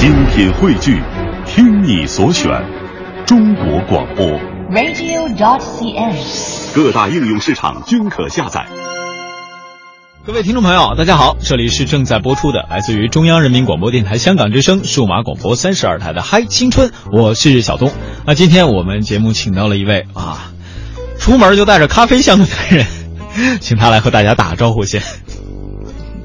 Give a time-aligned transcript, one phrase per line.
[0.00, 0.98] 精品汇聚，
[1.44, 2.50] 听你所选，
[3.26, 4.26] 中国广播。
[4.70, 6.74] radio.dot.cn，。
[6.74, 8.64] 各大应用市场均可下载。
[10.24, 17.92] 各位听众朋友，大家好，这里是正在播出的来自于中央人民广播电台香港之声数码广播三十二台的《嗨青春》，我是小东。
[18.24, 20.50] 那今天我们节目请到了一位啊，
[21.18, 22.86] 出门就带着咖啡香的男人，
[23.60, 25.02] 请他来和大家打个招呼先。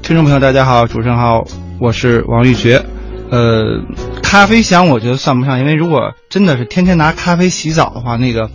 [0.00, 1.44] 听众朋友，大家好，主持人好，
[1.78, 2.82] 我是王玉珏。
[3.30, 3.82] 呃，
[4.22, 8.50] 咖啡香我觉得算不上，因为如果真的是天天拿咖啡洗澡的话，那个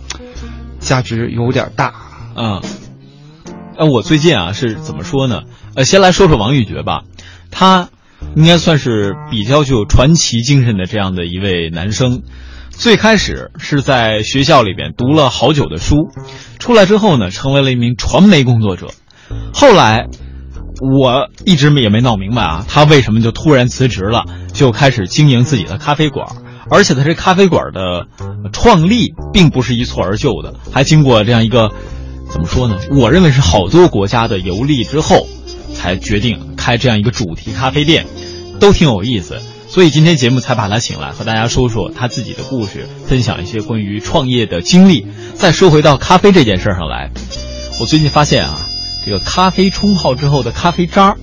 [0.80, 1.92] 价值有点大。
[2.34, 2.62] 嗯，
[3.76, 5.42] 呃，我最近啊是怎么说呢？
[5.74, 7.02] 呃，先来说说王玉珏吧，
[7.50, 7.90] 他
[8.34, 12.22] 应该算是比较具有传奇精神的这样的一位男生。
[12.70, 16.08] 最开始是在学校里边读了好久的书，
[16.58, 18.88] 出来之后呢，成为了一名传媒工作者。
[19.52, 20.08] 后来，
[20.82, 26.26] 我一直也没闹明白啊，他为什么就突然辞职了，就开始经营自己的咖啡馆。
[26.70, 28.06] 而且他这咖啡馆的
[28.52, 31.70] 创立并不是一蹴而就的，还经过这样一个
[32.30, 32.78] 怎么说呢？
[32.90, 35.26] 我认为是好多国家的游历之后，
[35.74, 38.06] 才决定开这样一个主题咖啡店，
[38.58, 39.40] 都挺有意思。
[39.68, 45.06] 所以今天节目才把他请来，和大家说说他自己的故事，分享一些关于创业的经历。
[45.34, 47.10] 再说回到咖啡这件事上来，
[47.80, 48.58] 我最近发现啊，
[49.04, 51.16] 这个咖啡冲泡之后的咖啡渣，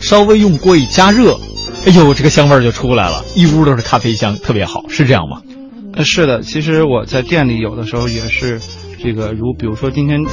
[0.00, 1.38] 稍微用锅一加热，
[1.86, 5.40] 哎呦，这个香味儿就出来了，一屋都是咖啡香，特别好，是这样吗？
[5.94, 8.60] 呃，是的，其实我在店里有的时候也是
[9.02, 10.24] 这个，如比如说今天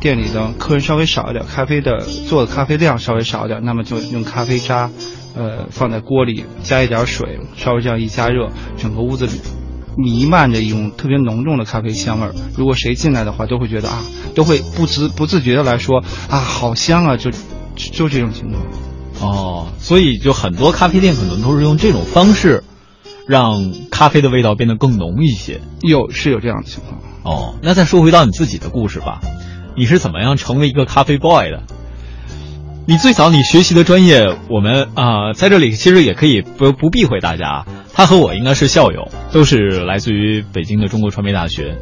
[0.00, 4.90] 店里的客人稍微少一点，咖啡的做的咖啡量稍微少一点，那么就用咖啡渣，
[5.36, 9.32] 呃，放在锅里加一点水，稍微这样一加热，整个屋子里
[9.96, 12.34] 弥漫着一种特别浓重的咖啡香味儿。
[12.56, 14.02] 如果谁进来的话，都会觉得啊，
[14.34, 17.38] 都会不自不自觉的来说啊，好香啊，就就
[17.92, 18.62] 就这种情况。
[19.20, 22.64] 哦，所以就很多咖啡店可能都是用这种方式，
[23.26, 25.60] 让咖啡的味道变得更浓一些。
[25.80, 27.00] 有是有这样的情况。
[27.22, 29.20] 哦，那再说回到你自己的故事吧，
[29.76, 31.62] 你是怎么样成为一个咖啡 boy 的？
[32.86, 37.64] 你最早你学习的专业，我们啊、在这里其实也可以不不避讳大家，
[37.94, 39.56] 他和我应该是校友，都是
[39.86, 41.78] 来自于北京的中国传媒大学。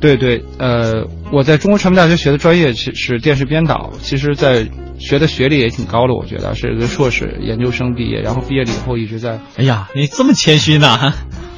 [0.00, 4.68] 对对，呃，我在中国传媒大学学的专业是是电视编导，其实，在
[4.98, 10.88] 学的学历也挺高的，我觉得是个硕士研究生毕业，然后毕业了以后一直在哎呀，你这么谦虚呢？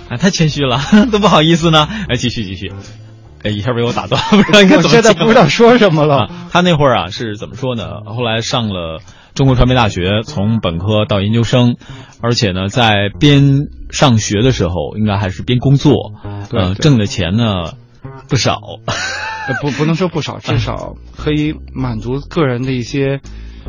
[0.09, 0.81] 啊， 太谦虚了，
[1.11, 1.89] 都不好意思呢。
[2.09, 2.73] 哎，继续继续。
[3.43, 6.27] 哎，一下被我打断，不知道应该怎么我现在不知道说什么了。
[6.27, 8.01] 啊，他那会儿啊是怎么说呢？
[8.07, 9.01] 后来上了
[9.35, 11.77] 中国传媒大学，从本科到研究生，
[12.21, 16.13] 而且呢，在边上学的时候，应该还是边工作，
[16.79, 17.73] 挣的钱呢
[18.29, 18.59] 不少。
[19.49, 23.21] 呃不不能说不少，至少可以满足个人的一些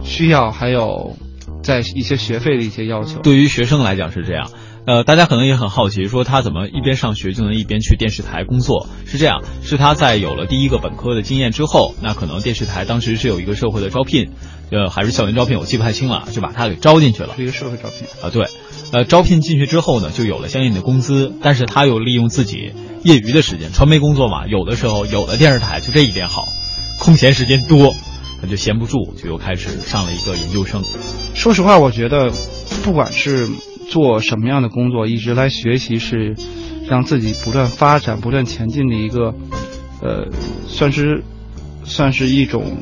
[0.03, 1.15] 需要，还有
[1.63, 3.19] 在一些学费的一些要求。
[3.21, 4.49] 对于学生来讲是这样。
[4.87, 8.87] 呃，大家可能也很好奇，说他怎么一边上学就能一边去电视台工作？
[9.05, 14.31] 是这样，是他在有了第一个本科的经验之后，那可能电视台当时是有一个社会的招聘，
[14.71, 17.35] 呃，还是校园招聘，我记不太清了，就把他给招进去了。
[17.35, 18.07] 是一个社会招聘。
[18.23, 18.47] 啊，对，
[18.91, 26.45] 呃，招聘进去之后呢，就有了相应的工资，但是他又利用自己业余的时间，传媒工作嘛，有的时候有的电视台就这一点好，
[26.97, 27.93] 空闲时间多，
[28.41, 30.83] 他就闲不住，就又开始上了一个研究生。
[31.35, 32.31] 说实话，我觉得
[32.83, 33.47] 不管是
[33.91, 36.33] 做什么样的工作，一直来学习是
[36.87, 39.35] 让自己不断发展、不断前进的一个，
[40.01, 40.29] 呃，
[40.65, 41.23] 算是
[41.83, 42.77] 算是一种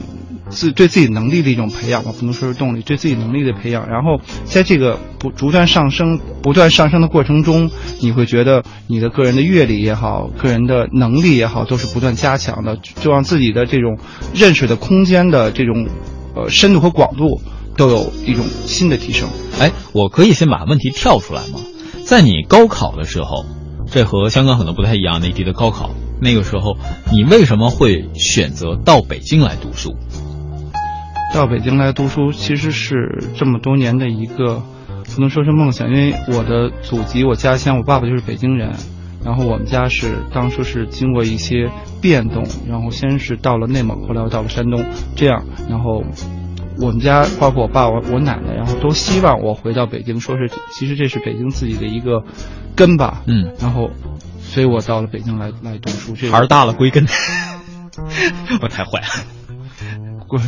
[0.49, 3.89] 自对自己能力的一种培养吧，不能说是动力，对自己能力的培养。
[3.89, 13.97] 然后在这个不逐渐上升、不断上升的过程中，你会觉得你的个人的阅历也好，个人的能力也好，都是不断加强的，就让自己的这种
[14.35, 15.87] 认识的空间的这种
[16.35, 17.41] 呃深度和广度
[17.77, 19.29] 都有一种新的提升。
[19.59, 21.59] 哎，我可以先把问题跳出来吗？
[22.05, 23.45] 在你高考的时候，
[23.91, 25.91] 这和香港可能不太一样，内地的高考
[26.21, 26.77] 那个时候，
[27.11, 29.95] 你为什么会选择到北京来读书？
[31.33, 34.63] 到北京来读书，其实是这么多年的一个，
[35.13, 38.73] 不能说是梦想，因为我的祖籍，我家乡，我爸爸就是北京人，
[39.23, 41.69] 然后我们家是当初是经过一些
[42.01, 44.83] 变动，然后先是到了内蒙，后来又到了山东，
[45.15, 46.03] 这样，然后
[46.79, 52.23] 我们家包括我爸、我我奶奶，然后都希望我回到北京，说是其实这是北京自己的一个
[52.75, 53.89] 根吧，嗯，然后，
[54.39, 57.05] 所以我到了北京来来读书，这个孩儿大了归根。
[58.61, 59.07] 我太坏了，
[60.27, 60.39] 归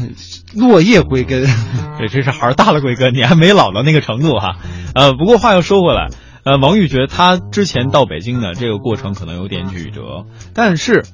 [0.56, 1.44] 落叶归根。
[2.00, 4.58] 对，这是孩儿大了归根，你还没老到那个程度哈。
[4.96, 6.08] 呃，不过话又说回来，
[6.44, 11.06] 呃，王玉觉他之前到北京的这个过程可能有点曲折，但是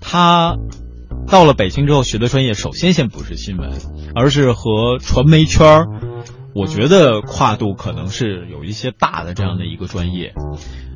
[0.00, 0.56] 他
[1.28, 3.70] 到了北京之后学的专业，首先先不是新闻，
[4.14, 5.86] 而是和传媒圈儿
[6.54, 10.32] 我觉得跨度可能是有一些大的这样的一个专业。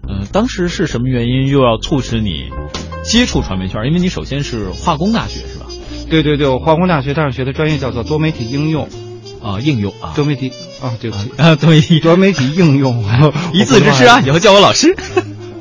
[0.08, 2.50] 嗯，当时是什么原因又要促使你
[3.02, 3.86] 接触传媒圈？
[3.86, 5.66] 因为你首先是化工大学是吧？
[6.08, 8.88] 对对对，我化工大学但是学的专业叫做多媒体应用。
[9.40, 10.50] 啊，应用啊，多媒体
[10.82, 13.04] 啊，对不起 啊，多媒体多媒体应用，
[13.54, 14.96] 一字之差啊，以后叫我老师。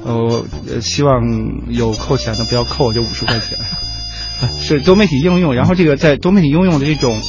[0.04, 0.46] 呃，
[0.82, 1.22] 希望
[1.70, 3.58] 有扣钱的不要扣我这五十块钱。
[4.60, 7.20] 是多媒体应用，然后这个在多媒体应用的这种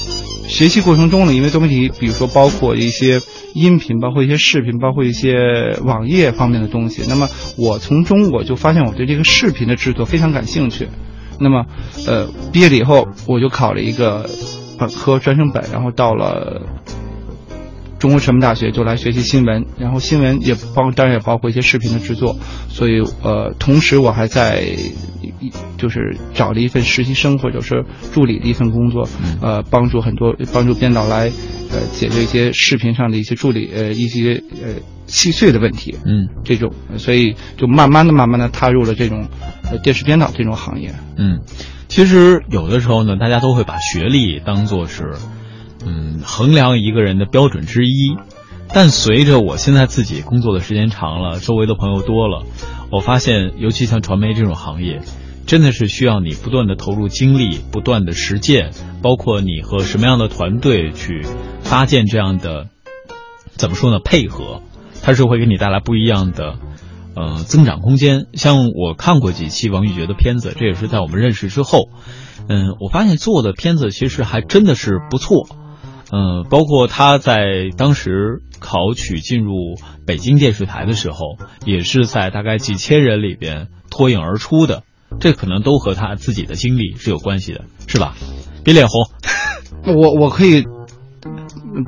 [0.47, 3.21] 学习过程中呢，因为多媒体，比如说包括一些
[3.55, 7.03] 音频，包括一些视频，包括一些网页方面的东西。
[7.09, 10.89] 那么我从中我就发现我对这个视频的制作非常感兴趣。
[11.41, 11.67] 那么，
[12.07, 14.29] 呃，毕业了以后我就考了一个
[14.79, 16.63] 本科专升本，然后到了。
[17.99, 22.37] 中国传媒大学就来学习新闻，然后新闻也包，当然也包括一些视频的制作。
[22.69, 24.65] 所以，呃，同时我还在，
[25.77, 29.09] 就是找了一份实习生或者是助理的一份工作，
[29.43, 31.33] 呃，帮助很多帮助编导来，
[31.73, 34.75] 呃，解决一些视频上的一些助理呃一些呃
[35.07, 35.97] 细碎的问题。
[36.05, 39.27] 嗯，这种，所以就慢慢的、慢慢的踏入了这种
[39.71, 40.95] 呃电视编导这种行业。
[41.17, 41.41] 嗯，
[41.89, 45.15] 其实有的时候呢，大家都会把学历当做是。
[45.85, 48.17] 嗯，衡量一个人的标准之一，
[48.75, 52.45] 但随着我现在自己工作的时间长了，周围的朋友多了，
[52.91, 55.01] 我发现，尤其像传媒这种行业，
[55.47, 58.73] 真的是需要你不断的投入精力，不断的实践，
[59.03, 61.25] 包括你和什么样的团队去
[61.69, 62.69] 搭建这样的，
[63.57, 63.99] 怎么说呢？
[64.05, 64.63] 配合，
[65.03, 66.59] 它是会给你带来不一样的，
[67.15, 68.27] 呃，增长空间。
[68.35, 71.89] 像我看过几期王玉珏的片子，这也是在我们认识之后，
[72.49, 75.47] 嗯，我发现做的片子其实还真的是不错。
[76.11, 79.77] 嗯，包括他在当时考取进入
[80.07, 84.85] 北京电视台的时候，也是在大概几千人里边脱颖而出的，
[85.21, 88.15] 这可能都和他自己的经历是有关系的，是吧？
[88.65, 89.05] 别脸红。
[89.95, 90.65] 我我可以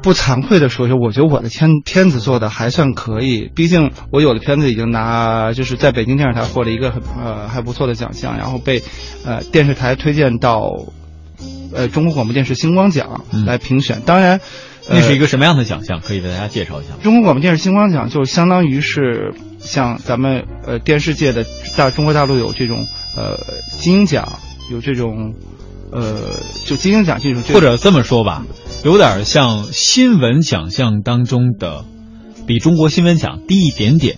[0.02, 8.82] 不惭愧的说一下，我觉得我的片片子做的还算可以，毕竟我有的片子已经拿就是在北京电视台获了一个很呃还不错的奖项，然后被
[9.25, 10.73] 呃电视台推荐到。
[11.75, 14.40] 呃，中国广播电视星光奖来评选，当然，
[14.88, 16.00] 那是一个什么样的奖项？
[16.00, 16.90] 可以为大家介绍一下。
[17.02, 21.44] 中国广播电视星光奖就相当于是像咱们呃电视界的
[21.76, 22.87] 大中国大陆有这种
[23.17, 23.38] 呃
[23.78, 24.32] 金鹰奖，
[24.70, 25.34] 有这种
[25.93, 26.17] 呃
[26.67, 28.44] 就金鹰奖这种，或者这么说吧，
[28.82, 31.84] 有点像新闻奖项当中的
[32.46, 34.16] 比中国新闻奖低一点点。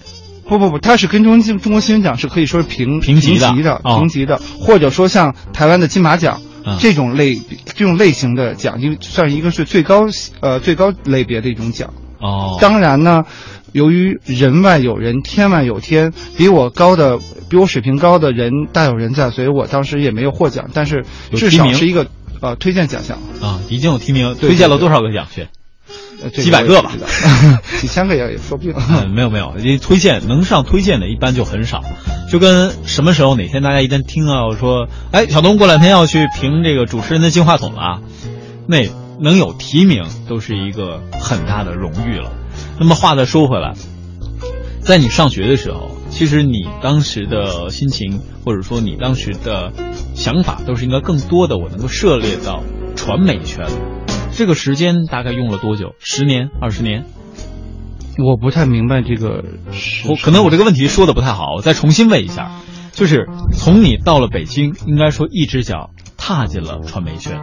[0.48, 3.52] 不不不，它是跟中中国新闻奖是可以说是平平级的
[3.84, 6.40] 平级的，或者说像台湾的金马奖。
[6.79, 10.06] 这种类这种类型的奖，因为算一个是最高
[10.41, 11.93] 呃最高类别的一种奖。
[12.20, 12.59] 哦。
[12.61, 13.25] 当然呢，
[13.73, 17.19] 由于人外有人，天外有天，比我高的
[17.49, 21.05] 比我水平高的人大有人在，所以我当时也没有获奖，但是
[21.35, 22.06] 至少是一个
[22.41, 23.19] 呃推荐奖项。
[23.41, 25.49] 啊，已经有提名，推荐了多少个奖去？
[26.32, 26.93] 几百个吧，
[27.81, 28.75] 几千个也也说不定。
[29.12, 31.82] 没有没有，因为推荐能上推荐的一般就很少，
[32.31, 38.00] 就跟什么时候哪天大家一旦听到说，哎，小东过两天要去评这个主持人的金话筒了啊，
[38.69, 38.88] 那
[39.20, 42.32] 能有提名都是一个很大的荣誉了。
[42.79, 43.75] 那么话再说回来，
[44.81, 49.73] 在你上学的时候，其实你当时的心情或者说你当时的
[50.14, 52.62] 想法，都是应该更多的我能够涉猎到
[52.94, 53.67] 传媒圈。
[54.32, 55.94] 这个时间大概用了多久？
[55.99, 57.05] 十年、二十年？
[58.19, 59.44] 我不太明白这个。
[60.08, 62.51] 我可能我这个问题说的不太好，我再重新问一下。
[62.93, 67.41] 就是从你到了北京，应该说一只脚踏进了传媒圈，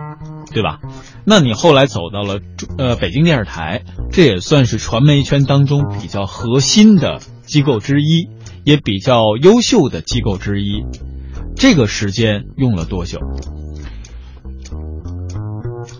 [0.53, 0.79] 对吧？
[1.25, 2.39] 那你后来走到了
[2.77, 8.29] 呃北京电视台，这也算是传媒圈当中比较核心的机构之一，
[8.63, 10.83] 也比较优秀的机构之一。
[11.55, 13.19] 这个时间用了多久？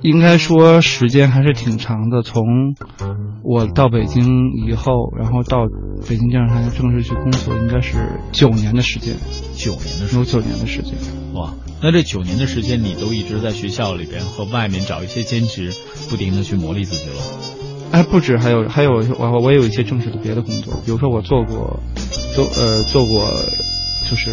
[0.02, 2.76] 应该说时间还是挺长的，从
[3.44, 4.24] 我到北京
[4.66, 5.68] 以后，然后到
[6.08, 7.98] 北京电视台正式去工作，应该是
[8.32, 9.16] 九年的时间。
[9.56, 10.94] 九年的时有九年的时间。
[11.34, 15.74] 哇，那这九年的时间，你都一直在学校里边和外面找一些兼职，
[16.10, 17.22] 不停的去磨砺自己了。
[17.92, 21.82] 哎，不止，还有还有我我也有一些正式的别的工作，比如说我做过，
[22.36, 23.30] 做呃做过，
[24.10, 24.32] 就是。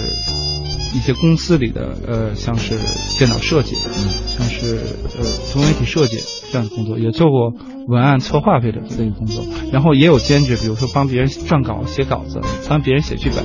[0.96, 2.74] 一些公司里的呃，像是
[3.18, 4.78] 电脑设计，嗯，像是
[5.18, 6.16] 呃多媒体设计
[6.50, 7.52] 这样的工作，也做过
[7.86, 13.44] 文案策划类的这个工作，然后也有兼职，比如说帮别人撰稿、写稿子，帮别人写剧本，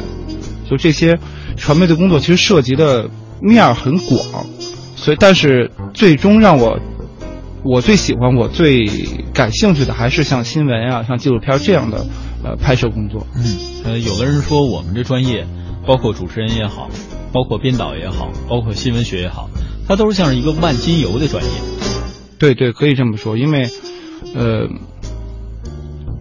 [0.69, 1.19] 就这些
[1.57, 3.09] 传媒的工作，其实涉及的
[3.41, 4.45] 面儿很广，
[4.95, 6.79] 所以但是最终让我
[7.63, 8.87] 我最喜欢、我最
[9.33, 12.05] 感兴趣的，还是像新闻啊、像纪录片这样的
[12.45, 13.27] 呃拍摄工作。
[13.35, 13.43] 嗯，
[13.83, 15.45] 呃，有的人说我们这专业，
[15.85, 16.89] 包括主持人也好。
[17.31, 19.49] 包括编导也好，包括新闻学也好，
[19.87, 21.49] 它都是像是一个万金油的专业。
[22.37, 23.37] 对对，可以这么说。
[23.37, 23.69] 因为，
[24.35, 24.67] 呃，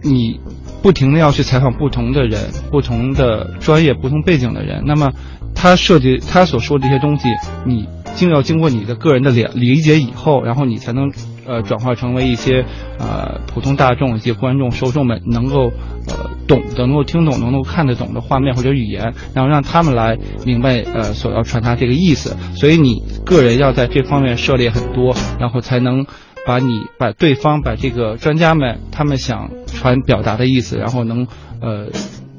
[0.03, 0.39] 你
[0.81, 5.11] 不停的要去采访不同的人、不同的专业、不同背景的人，那么
[5.55, 7.27] 他涉及他所说的这些东西，
[7.65, 11.11] 你经要经过你的个人的理理解以后，然后你才能
[11.45, 12.65] 呃转化成为一些
[12.99, 15.71] 呃普通大众、一些观众、受众们能够
[16.07, 22.35] 呃懂、能够听懂、能够看得懂的画面或者语言，然后让他们来明白呃所要传达这个意思。
[22.55, 26.05] 所以你个人要在这方面涉猎很多，然后才能。
[26.43, 31.27] 把你把对方把这个专家们他们想传表达的意思，然后能
[31.61, 31.89] 呃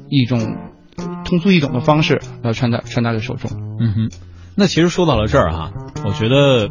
[0.09, 0.57] 一种
[1.23, 3.49] 通俗易懂的方式来传达传达给受众。
[3.79, 4.11] 嗯哼，
[4.57, 5.71] 那其实说到了这儿哈，
[6.03, 6.69] 我觉得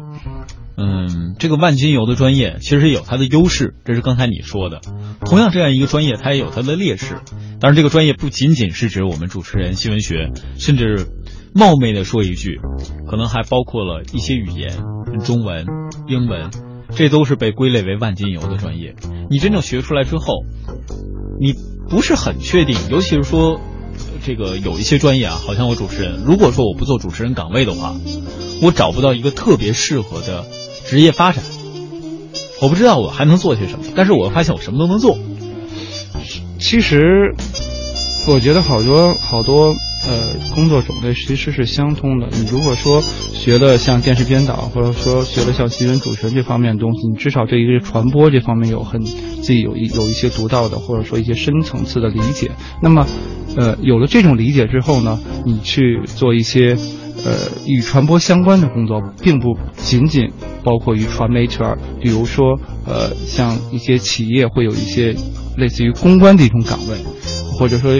[0.75, 4.81] 嗯这个万金油的专业其实有它的优势，这是刚才你说的。
[5.21, 7.17] 同样这样一个专业，它也有它的劣势。
[7.59, 11.07] 当然这个专业不仅仅是指我们主持人新闻学，甚至
[11.53, 12.59] 冒昧的说一句，
[13.09, 14.77] 可能还包括了一些语言，
[15.23, 15.65] 中文、
[16.07, 16.49] 英文。
[16.95, 18.93] 这都是被归类为万金油的专业。
[19.31, 20.45] 你真正学出来之后，
[21.41, 21.55] 你
[21.89, 23.59] 不是很确定，尤其是说，
[24.23, 27.95] 这个有一些专业啊，好像我主持人，如果说我不做主持人岗位的话，
[28.61, 30.45] 我找不到一个特别适合的
[30.93, 31.43] 职业发展。
[32.61, 35.17] 我不知道我还能做些什么，但是我发现我什么都能做。
[36.59, 37.33] 其实，
[38.27, 39.73] 我觉得好多好多。
[40.05, 40.21] 呃，
[40.53, 42.27] 工作种类其实是相通的。
[42.29, 52.51] 你如果说学了像电视编导，或者说学了像新闻主持人这方面的东西，你至少对一个传播这方面有很自己有一有一些独到的，或者说一些深层次的理解。
[52.81, 53.07] 那么，
[53.55, 56.75] 呃，有了这种理解之后呢，你去做一些
[57.25, 57.31] 呃
[57.65, 60.31] 与传播相关的工作，并不仅仅
[60.63, 65.15] 包括于传媒圈，比如说呃，像一些企业会有一些
[65.57, 66.97] 类似于公关的一种岗位。
[67.55, 67.91] 或者说，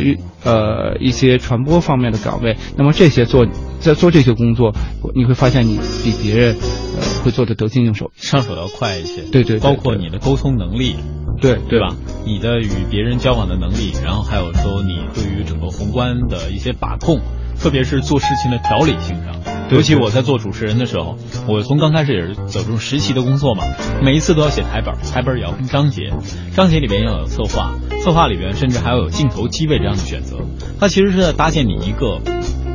[0.44, 3.46] 呃，一些传播方面的岗位，那么这些做
[3.80, 4.74] 在做这些工作，
[5.16, 6.56] 你会发现你比别人，
[6.98, 9.22] 呃，会做的得心应手，上手要快一些。
[9.32, 10.96] 对对，包括你的沟通能力，
[11.40, 11.96] 对对吧？
[12.26, 17.20] 你的与别人交往的能力，然后还有说你对于整个宏观的一些把控，
[17.64, 19.34] 特别是做事情的条理性上。
[19.72, 21.18] 尤其我在做主持人的时候，
[21.48, 23.64] 我从刚开始也是走这种实习的工作嘛，
[24.04, 26.12] 每一次都要写台本，台本也要分章节，
[26.54, 30.38] 章节里边要有策划，策划里边甚至还要有镜头机位这样的选择。
[30.78, 32.20] 它其实是在搭建你一个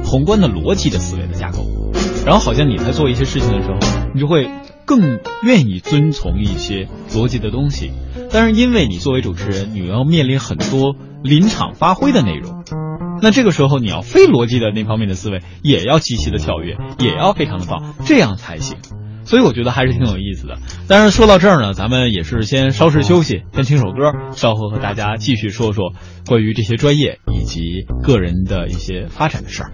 [0.04, 1.66] 宏观的逻辑的思维的架构，
[2.24, 3.78] 然后好像你在做一些事情的时候，
[4.14, 4.50] 你就会
[4.86, 7.92] 更愿意遵从一些逻辑的东西。
[8.32, 12.64] 但是因为你作为主持人，你要面临很多临场发挥的内容。
[13.20, 18.78] 那这个时候，你要非逻辑的那方面的思维也要极其的跳跃，也要非常的棒，这样才行。
[19.24, 20.56] 所以我觉得还是挺有意思的。
[20.88, 25.92] 但是说到这儿呢，咱们也是先稍事休息，先听首歌，稍后和大家继续说说
[26.26, 29.72] 关于这些专业以及个人的一些发展的事儿。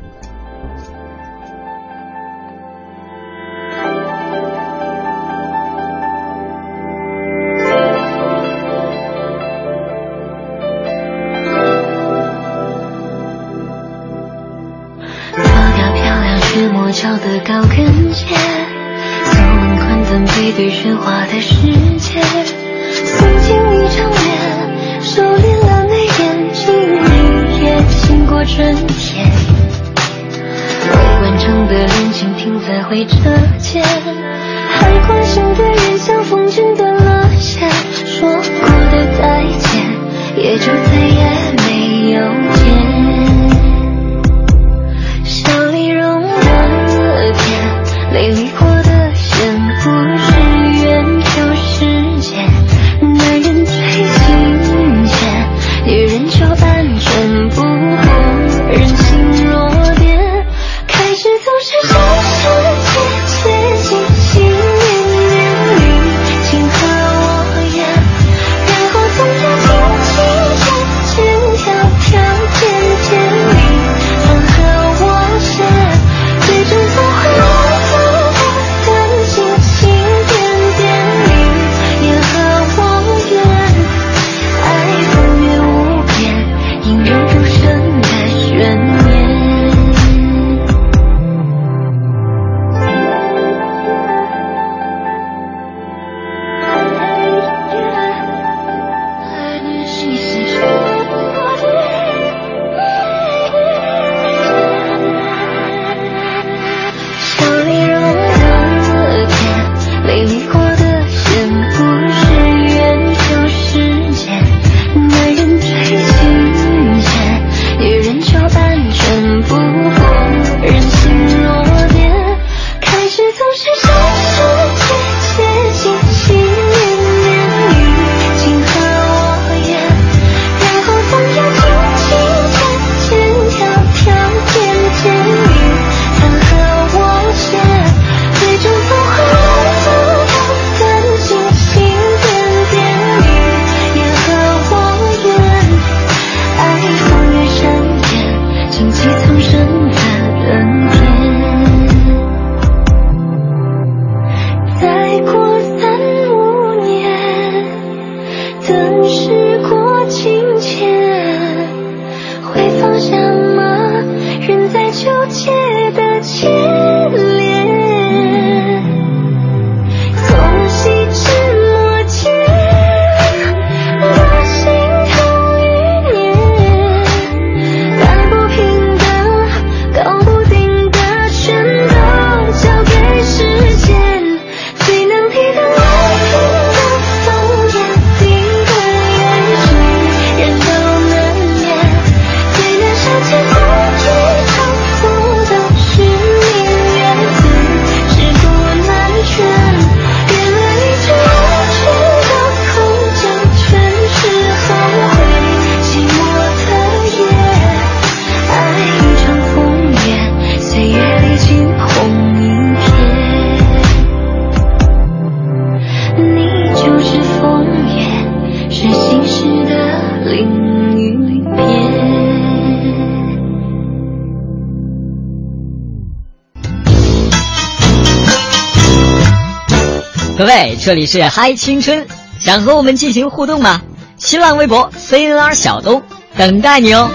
[230.85, 232.07] 这里是嗨青春，
[232.39, 233.81] 想和我们进行互动吗？
[234.19, 236.03] 新浪微博 CNR 小东
[236.37, 237.11] 等待你哦。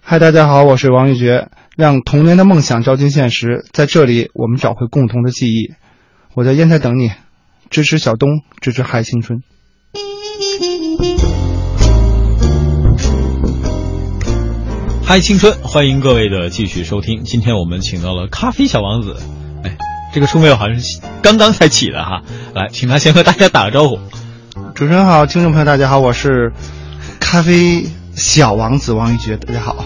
[0.00, 1.48] 嗨，大家好，我是王玉珏。
[1.76, 5.74] 让童年的梦想照进现实，在这里我们找回共同的记忆。
[6.32, 7.10] 我在烟台等你，
[7.68, 9.42] 支持小东，支持嗨青春。
[15.12, 17.24] 嗨青春，欢迎各位的继续收听。
[17.24, 19.18] 今天我们请到了咖啡小王子，
[19.62, 19.76] 哎，
[20.14, 22.22] 这个称谓好像是刚刚才起的哈。
[22.54, 23.98] 来，请他先和大家打个招呼。
[24.74, 26.54] 主持人好，听众朋友大家好，我是
[27.20, 29.84] 咖啡小王子王玉珏，大家好。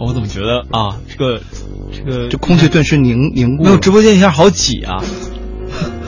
[0.00, 1.40] 我怎么觉得啊，这个
[1.92, 3.62] 这个这空气顿时凝凝固。
[3.62, 5.00] 没有直播间一下好挤啊，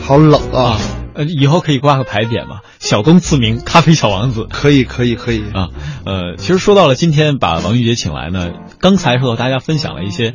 [0.02, 0.80] 好冷啊。
[1.18, 2.60] 呃，以后可以挂个牌匾嘛？
[2.78, 5.70] 小东赐名咖啡小王子，可以，可以，可以啊。
[6.06, 10.34] 呃，其实说到了今天把王玉杰请来呢，刚才和大家分享了一些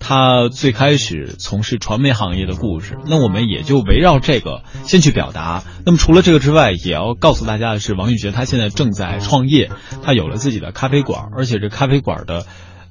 [0.00, 5.62] 他最开始从事传媒行业的故事，那我们也就围绕这个先去表达。
[5.86, 9.70] 那么除了这个之外，也要告诉大家的是，王玉杰他现在正在创业，
[10.02, 12.44] 他有了自己的咖啡馆，而且这咖啡馆的。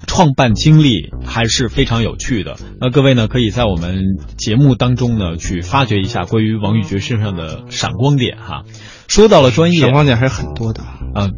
[0.08, 2.56] 创办经历还是非常有趣的。
[2.80, 4.02] 那各位呢，可以在我们
[4.38, 8.64] 节目当中呢，去发掘一下关于王玉珏身上的闪光点哈。
[9.08, 10.82] 说到了专业，闪光点还是很多的
[11.14, 11.30] 啊，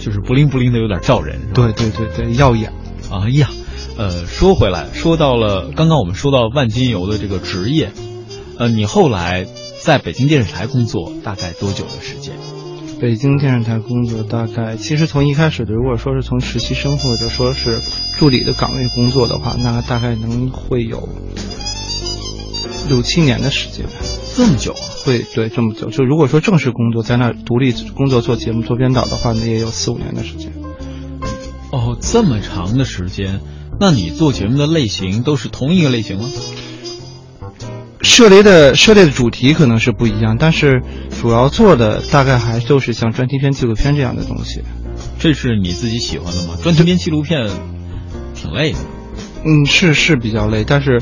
[0.00, 1.52] 就是不灵不灵的，有点照人。
[1.54, 2.72] 对对对对，耀眼。
[3.10, 3.50] 哎呀，
[3.98, 7.92] 呃，说回来，说到了刚刚我们说到万金油的这个职业，
[8.58, 9.46] 呃，你后来
[9.82, 12.34] 在北京电视台工作大概多久的时间？
[13.00, 17.80] 北京电视台工作大概，其实从一开始的，如果说是从实习生或者说是
[18.18, 21.08] 助理的岗位工作的话，那大概能会有
[22.90, 23.86] 六七年的时间。
[24.36, 24.84] 这么久啊？
[25.04, 25.88] 会，对，这么久。
[25.88, 30.52] 就如果说正式工作在那独立工作做节目做编导的话，那也有四五年的时间。
[31.72, 33.40] 哦，这么长的时间，
[33.80, 36.28] 那你做节目的类型都是同一个类型吗？
[38.02, 40.82] 涉猎的涉猎的主题可能是不一样，但是
[41.20, 44.62] 主要做的大概还就是像专题片、纪录片这样的东西。
[45.18, 46.54] 这是你自己喜欢的吗？
[46.62, 47.50] 专题片、纪录片
[48.34, 48.78] 挺累的。
[49.44, 50.98] 嗯，是是比较累，但是，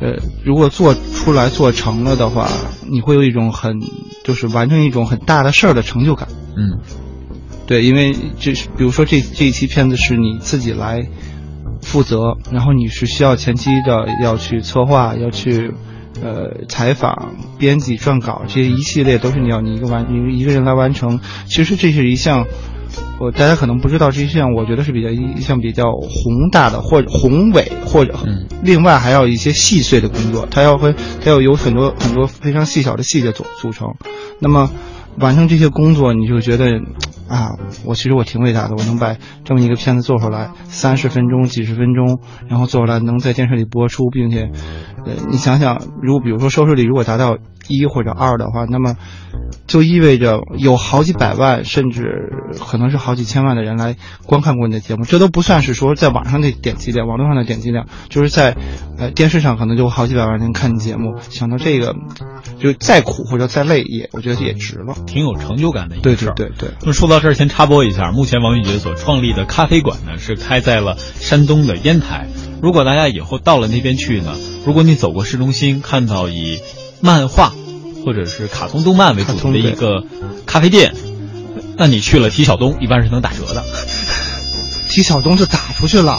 [0.00, 2.48] 呃，如果做出来做成了的话，
[2.90, 3.80] 你会有一种很
[4.24, 6.28] 就是完成一种很大的事儿的成就感。
[6.56, 6.80] 嗯，
[7.66, 11.06] 对，因为这是比如说这这一期片子是你自己来
[11.82, 15.74] 负责，然后你是需要前期的要去策划，要去。
[16.22, 21.20] 呃，采访、编辑、撰稿这些一系列都是你要你一个完你一个人来完成。
[21.46, 22.46] 其实这是一项，
[23.18, 28.18] 我大家可能不知道，这一项我觉得是比较一项比较宏大的或者宏伟或者
[28.62, 33.94] 另外还要一些细碎的工作，它要会它要有很多很多非常细小的细节组组成。
[34.40, 34.70] 那么
[35.18, 36.80] 完成这些工作，你就觉得。
[37.30, 39.14] 啊，我其实我挺伟大的，我能把
[39.44, 44.50] 这么一个片子做出来，三十分钟、几十分钟，然后做出来能在电视里播出，并且，
[45.06, 48.96] 呃，你想想，如果比如说收视率如果达到一或者二的话，那么。
[49.66, 52.02] 就意味着有好几百万，甚至
[52.58, 53.96] 可能是好几千万的人来
[54.26, 58.56] 观看过你的节目，这都不算是说在网上的点击量，网络上的点击量，就是在，
[58.98, 61.14] 呃，电视上可能就好几百万人看你节目。
[61.30, 61.94] 想到这个，
[62.58, 66.34] 就再苦或者再累也，我觉得也值了，挺有成就感的一个事儿。
[66.34, 66.74] 对对对对。
[66.80, 72.26] 那么说到这儿，先插播一下，目前王玉杰所创立的咖啡馆呢，是开在了山东的烟台。
[72.60, 74.34] 如果大家以后到了那边去呢，
[74.66, 76.58] 如果你走过市中心，看到以
[77.00, 77.52] 漫画。
[78.02, 80.02] 或者是卡通动漫为主的一个
[80.46, 80.94] 咖啡店，
[81.76, 83.62] 那你去了提小东，一般是能打折的。
[84.88, 86.18] 提小东就打出去了，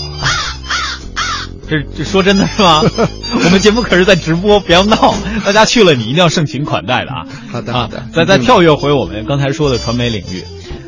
[1.67, 2.83] 这这说真的是吗？
[3.43, 5.15] 我们节目可是在直播，不要闹！
[5.43, 7.25] 大家去了，你一定要盛情款待的啊！
[7.51, 8.05] 好的好的。
[8.13, 10.43] 再再跳跃回我们刚才说的传媒领域，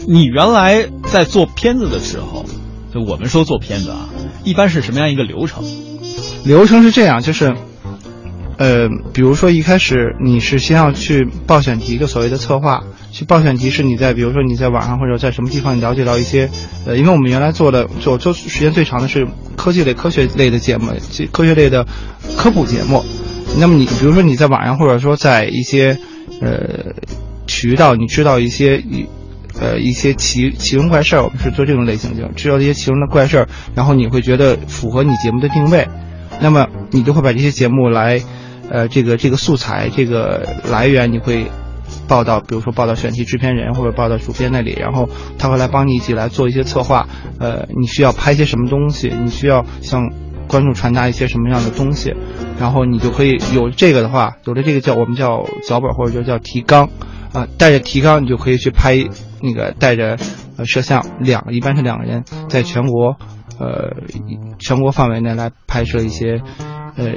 [0.07, 2.45] 你原来在做片子的时候，
[2.93, 4.07] 就我们说做片子啊，
[4.43, 5.65] 一般是什么样一个流程？
[6.45, 7.55] 流程是这样，就是。
[8.57, 12.83] 呃，比如说一开始你是先要去报选题，就所谓的策划。
[13.11, 16.49] 去报选题是你在，比如说你在网上或者在什么地方，了解到一些，
[16.85, 20.91] 呃，因为我们原来做的做做时间最长的是科技类、科学类的节目，
[21.31, 21.85] 科学类的
[22.35, 23.03] 科普节目。
[23.59, 25.95] 那么你比如说你在网上或者说在一些
[26.41, 26.95] 呃
[27.45, 28.83] 渠道，你知道一些
[29.61, 35.87] 呃一些奇奇闻怪事儿，我们是做这种类型的，知道一些奇闻的怪事儿，然后你会觉得符合你节目的定位，
[36.41, 38.21] 那么你就会把这些节目来。
[38.69, 41.45] 呃，这个这个素材这个来源你会
[42.07, 47.07] 报到，比如说报到选题制片人或者报到主编那里，然后他会来帮你一起来做一些策划。
[47.39, 49.13] 呃，你需要拍些什么东西？
[49.23, 50.09] 你需要向
[50.47, 52.13] 观众传达一些什么样的东西？
[52.59, 56.89] 然后你就可以有这个的话，有了这个叫我们叫脚本或者说叫提纲
[57.31, 58.95] 啊，带着提纲你就可以去拍
[59.41, 60.17] 那个带着
[60.65, 63.17] 摄像两一般是两个人在全国
[63.59, 63.93] 呃
[64.59, 66.41] 全国范围内来拍摄一些
[66.95, 67.11] 呃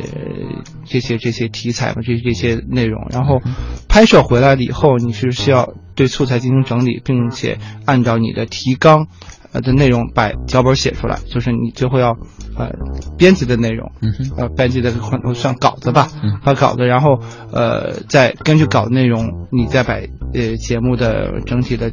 [0.85, 3.07] 这些这些题材吧，这这些内容。
[3.11, 3.41] 然后
[3.89, 9.07] 拍摄回来了以后，你是需要对素材进行整理，并且按照你的提纲
[9.53, 12.11] 呃的内容把脚本写出来，就是你最后要
[12.57, 12.71] 呃
[13.17, 13.91] 编辑的内容，
[14.37, 14.93] 呃编辑的
[15.35, 17.21] 算稿子吧嗯，把稿子，然后
[17.53, 19.95] 呃再根据稿子内容，你再把
[20.35, 21.93] 呃节目的整体的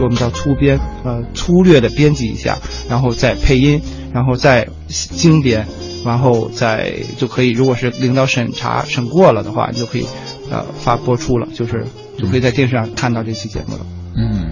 [0.00, 2.58] 我们叫粗编，呃粗略的编辑一下，
[2.88, 3.82] 然后再配音，
[4.14, 5.66] 然后再精编，
[6.04, 10.06] 然后再就可以，如果是领导审查审过了的话，你就可以
[10.50, 11.86] 呃发播出了，就是
[12.18, 13.86] 就可以在电视上看到这期节目了。
[14.16, 14.50] 嗯，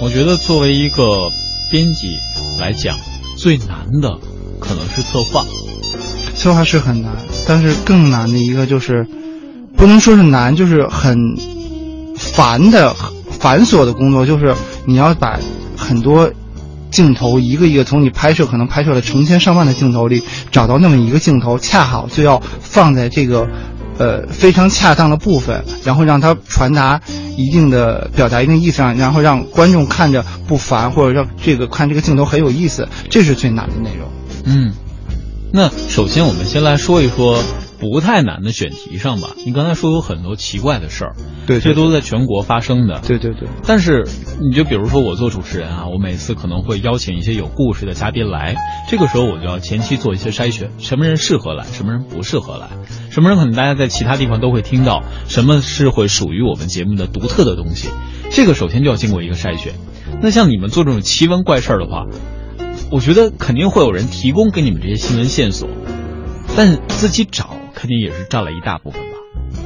[0.00, 1.30] 我觉得作为一个
[1.70, 2.16] 编辑
[2.58, 2.96] 来讲，
[3.36, 4.18] 最难的
[4.60, 5.44] 可能是策划。
[6.36, 7.12] 策划是很难，
[7.46, 9.06] 但是更难的一个就是，
[9.76, 11.16] 不能说是难，就是很
[12.16, 12.94] 烦的、
[13.30, 14.54] 繁琐的工作，就是
[14.86, 15.38] 你要把
[15.76, 16.32] 很多
[16.92, 23.48] 镜头一个一个从你拍摄可能拍摄了成千上万的镜头里找到那么一个镜头，恰好就要放在这个
[23.98, 27.00] 呃非常恰当的部分，然后让它传达
[27.36, 34.08] 一定的表达一定意思上，然后让观众看着不烦，或者让这个看这个镜头很有意思，这是最难的内容。
[34.44, 34.72] 嗯，
[35.52, 37.42] 那首先我们先来说一说
[37.82, 39.30] 不太难的选题上吧。
[39.44, 41.16] 你刚才说有很多奇怪的事儿，
[41.48, 43.00] 对这都在全国发生的。
[43.00, 43.48] 对对对。
[43.66, 44.06] 但是，
[44.40, 48.54] 你就比如说我做主持人啊，我每次可能会邀请一些有故事的嘉宾来，
[48.88, 52.68] 这个时候我就要前期做一些筛选，什么人适合来，什么人不适合来，
[53.10, 57.88] 什么人可能大家在其他地方都会听到，什么是会属于我们节目的独特的东西，
[58.30, 59.74] 这个首先就要经过一个筛选。
[60.22, 62.06] 那像你们做这种奇闻怪事儿的话，
[62.92, 65.68] 我觉得肯定会有人提供给你们这些新闻线索，
[66.56, 69.18] 但自己找肯定也是占了一大部分吧。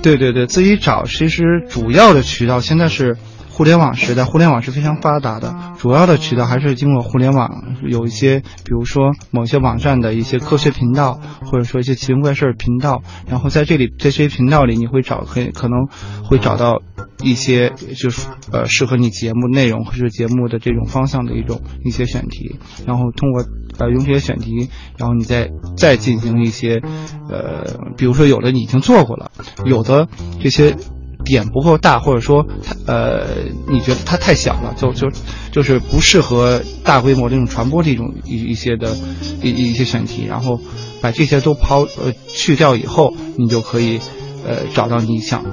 [0.03, 3.19] 对对对，自己找其实主要的渠道现在是
[3.51, 15.87] 互联网时代，互联网是非常发达的，主要的渠道还是经过互联网，有一些比如说某些网站的一些科学频道，或者说一些奇闻怪事儿频道，然后在这里在这些频道里，你会找很可能
[16.25, 16.81] 会找到
[17.23, 23.45] 一些就是呃适合你节目内容或者节目的这种方向的一种一些选题，然后通过
[23.79, 26.83] 呃用这些选题，然后你再再进行一些
[27.31, 29.31] 呃，比如说有的你已经做过了，
[29.65, 30.09] 有的
[30.41, 30.77] 这些
[31.25, 32.47] 点不够大，或者说
[32.87, 33.27] 呃
[33.69, 35.09] 你觉得它太小了，就就
[35.51, 38.95] 就是不适合大规模这种传播这种一一些的
[39.43, 40.61] 一一些选题，然后
[41.01, 43.99] 把这些都抛呃去掉以后，你就可以
[44.47, 45.45] 呃找到你想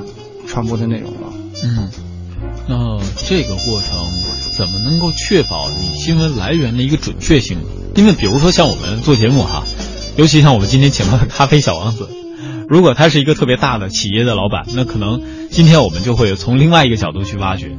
[0.46, 1.33] 传播的内容了。
[1.62, 1.90] 嗯，
[2.68, 4.12] 那这个过程
[4.52, 7.66] 怎么能够确保你新闻来源的一个准确性呢？
[7.96, 9.64] 因为比如说像我们做节目哈，
[10.18, 12.10] 尤其像我们今天请到的咖啡小王子，
[12.68, 17.70] 如果他是一个特别大的企业的老板，那可能今天我们就会从另外一个角度去挖掘，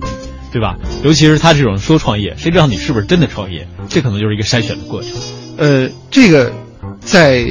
[0.52, 0.76] 对吧？
[1.02, 3.66] 尤其是他这种说创业，谁知道你是不是真的创业？
[3.88, 5.10] 这可能就是一个筛选的过程。
[5.56, 6.52] 呃，这个
[7.00, 7.44] 在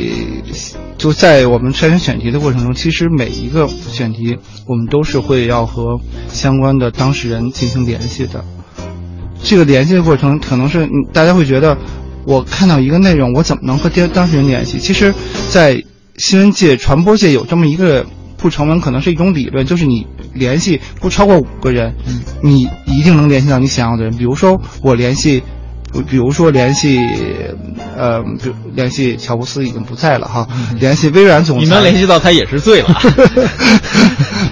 [1.04, 8.46] 就在我们筛选选题的过程中，其实每一个选题我们都是会要和相关的当事人进行联系的。
[9.44, 11.78] 这个联系的过程可能是嗯大家会觉得，
[12.26, 14.80] 我看到一个内容，我怎么能和当当事人联系？
[14.80, 15.14] 其实，
[15.50, 15.84] 在
[16.16, 18.06] 新闻界、传播界有这么一个
[18.38, 24.16] 不成文，可能是一种理论，就是你联系不超过五个人，嗯你一定能联系到你想要的人。
[24.16, 25.44] 比如说，我联系。
[26.02, 27.00] 比如说联系，
[27.96, 30.48] 呃，比如联系乔布斯已经不在了哈，
[30.80, 32.90] 联系微软总裁，你能联系到他也是醉了。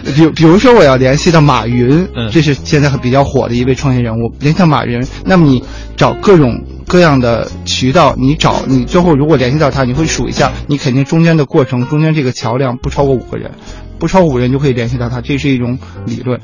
[0.16, 5.64] 比比如说我要联系到马云，嗯这是现在很比较火的一位创业人物，联系到马云，那么你
[5.96, 13.52] 找各种各样的渠道，你找你最后如果联系到他，你会数一下，你肯定中间的过程，中间这个桥梁不超过五个人，
[13.98, 16.40] 不超过五个人就可以联系到他，这是一种理论。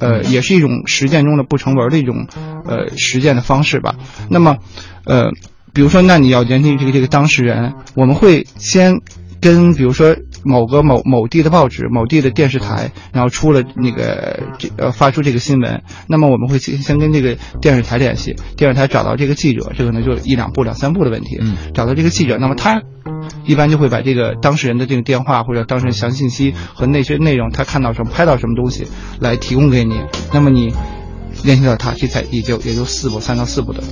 [0.00, 2.26] 呃，也是一种实践中的不成文的一种，
[2.64, 3.94] 呃，实践的方式吧。
[4.28, 4.56] 那么，
[5.04, 5.30] 呃，
[5.72, 9.00] 比如说，那你要联系这个这个当事人，我们会先
[9.40, 21.56] 跟比如说某个某某地的报纸、某地的电视台，然后出了那个这呃发出这个新闻，那么我们会先先跟这个电视台联系，电视台找到这个记者，这可能就一两步、两三步的问题，嗯。
[21.74, 22.82] 找到这个记者，那么他
[23.44, 28.86] 一般就会把这个当事人的这个电话或者当事人详细信息和那些内容，他看到什么、拍到什么东西
[29.20, 30.00] 来提供给你。
[30.32, 30.72] 那么你
[31.44, 33.82] 联系到他，这才也就也就四步，三到四步的，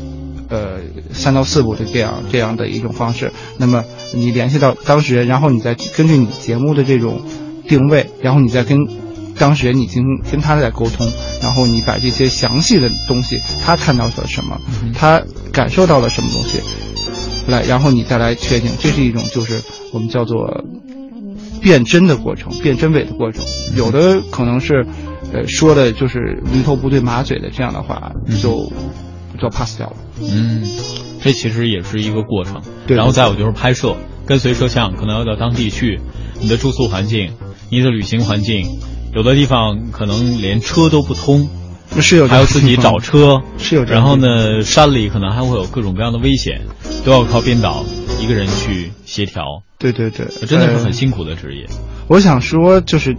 [0.48, 0.78] 呃，
[1.12, 3.32] 三到四步的这样这样的一种方式。
[3.58, 3.84] 那么
[4.14, 7.20] 你联系到当事人，然后你再根据你节目的这种
[7.68, 8.78] 定位，然后你再跟
[9.38, 11.10] 当事人你进行跟他在沟通，
[11.42, 14.60] 然后你把这些详细的东西，他看到了什么，
[14.94, 16.60] 他感受到了什么东西。
[17.46, 20.64] 来，然后你再来确定，这是一种就是我们叫做
[21.62, 23.42] 辨真的过程，辨真伪的过程。
[23.74, 24.84] 有的可能是，
[25.32, 28.70] 呃，说的就是驴头不对马嘴的这样的话，就
[29.38, 29.96] 就 pass 掉了。
[30.20, 30.62] 嗯，
[31.22, 32.60] 这其实也是一个过程。
[32.86, 33.96] 对然后再有就是拍摄，
[34.26, 36.00] 跟随摄像，可能要到当地去，
[36.40, 37.32] 你的住宿环境，
[37.70, 38.66] 你的旅行环境，
[39.14, 41.48] 有的地方可能连车都不通，
[42.00, 46.62] 是有还要自己找车，是有这然后呢，山里可能还会有各种各样的危险，
[47.04, 47.84] 都要靠编导
[48.20, 51.66] 一个人去协调，对对对，真的是呃很辛苦的职业。
[52.08, 53.16] 我想说，就是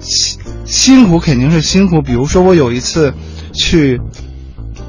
[0.00, 2.02] 辛辛苦肯定是辛苦。
[2.02, 3.12] 比如说，我有一次
[3.52, 4.00] 去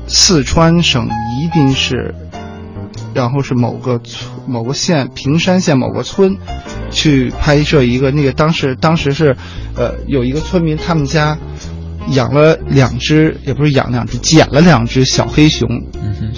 [0.10, 2.16] 四川省宜宾市，
[3.14, 6.38] 然后是某个村、某个县平山县某个村，
[6.90, 9.38] 去拍摄一个那个当时当时是，
[9.76, 11.38] 呃，有一个村民他们家
[12.10, 15.70] 养了两只，也不是养两只，捡了两只小黑熊。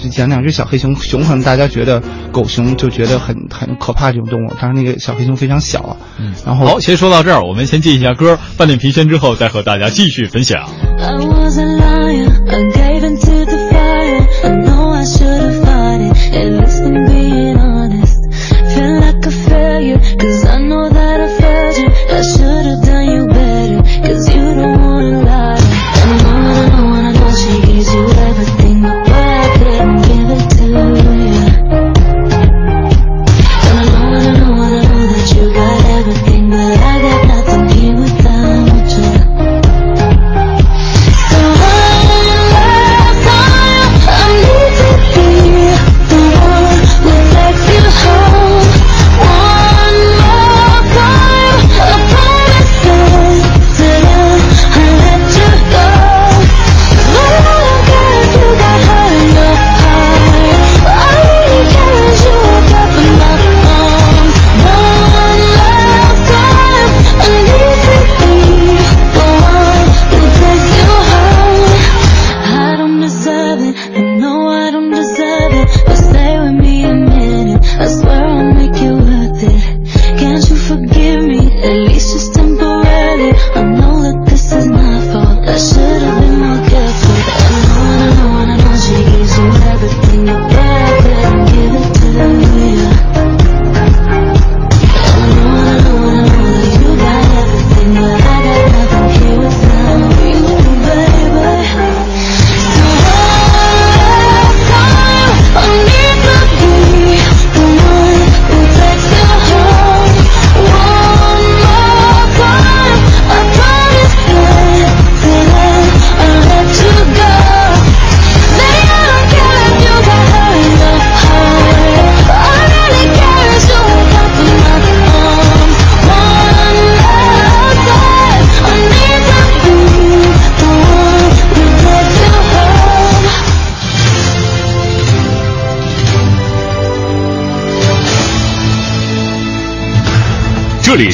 [0.00, 5.96] 就捡两只小黑熊，熊可能大家觉得狗熊就觉得很很可怕这种动物，但是那个小黑熊非常小啊。
[6.18, 10.68] 嗯，然后好，先说到这儿，我们先进一下歌，半点皮宣之后再和大家继续分享。
[10.98, 12.70] I was a liar, I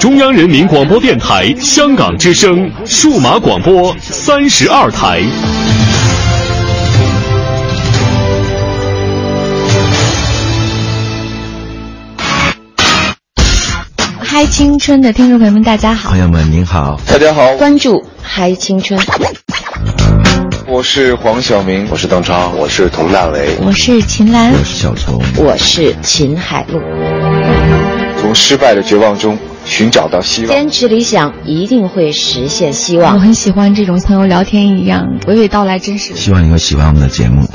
[0.00, 5.20] 中央人民广播电台香港之声数码广播三十二台。
[14.18, 18.98] 嗨青春的听众朋友们，大家好朋，友们您好，大家好，关注嗨青春，
[20.66, 23.54] 我是黄晓明，我是邓超，我是佟大为。
[23.60, 25.22] 我是秦岚我，是小虫。
[25.36, 26.80] 我是秦海璐。
[28.20, 30.54] 从失败的绝望中寻找到希望。
[30.54, 33.14] 坚持理想，一定会实现希望。
[33.14, 36.14] 我很喜欢这种朋友聊天一样娓娓道来真实。
[36.14, 37.46] 希望你会喜欢我们的节目。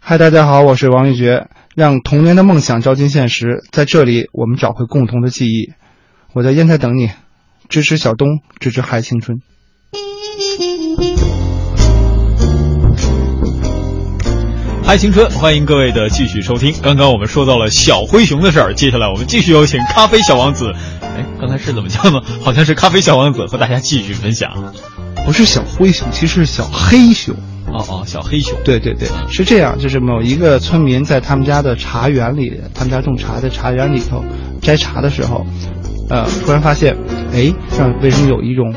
[0.00, 1.44] 嗨，大家好，我是王玉珏。
[1.76, 5.72] 让童年的梦想照进现实，在这里我们找回共同的记忆。
[6.32, 7.10] 我在烟台等你，
[7.68, 9.38] 支持小东，支持嗨青春。
[14.94, 16.72] 嗨青春，欢迎各位的继续收听。
[16.80, 20.72] 刚刚我们说到了小灰熊的事儿，接下来我们继续有请咖啡小王子。
[21.02, 22.22] 哎，刚才是怎么叫呢？
[22.40, 24.72] 好像是咖啡小王子和大家继续分享。
[25.26, 27.34] 不是小灰熊，其实是小黑熊。
[27.72, 28.56] 哦哦，小黑熊。
[28.64, 34.24] 对对对，是这样，就是某一个村民在他们家的茶园里，他们家种茶的茶园里头
[34.62, 35.44] 摘茶的时候，
[36.08, 36.96] 呃，突然发现，
[37.32, 38.72] 哎，上为什么有一种。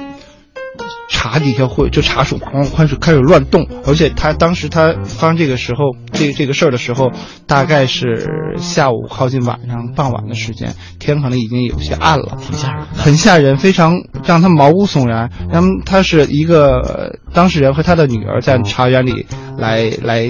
[1.10, 7.12] 茶底下会就茶树哐开始开始乱动，而且他当时他发生这个时候这这个事儿的时候，
[7.46, 15.30] 大概是下午靠近晚上傍晚的时间，天可能已经有些暗了，挺吓人，很吓人，非常让他毛骨悚然。
[15.50, 19.26] 然后他是一个当事人和他的女儿在茶园里
[19.58, 20.30] 来来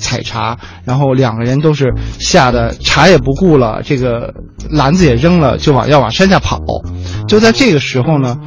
[0.00, 4.32] 采茶，然后两个人都是吓得茶也不顾了，这个
[4.70, 6.60] 篮子也扔了，就往要往山下跑。
[7.28, 8.38] 就在这个时候呢。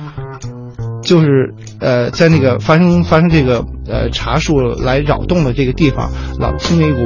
[1.10, 7.00] 就是呃，在那个发生发生这个呃茶树来扰动的这个地方，老听见一股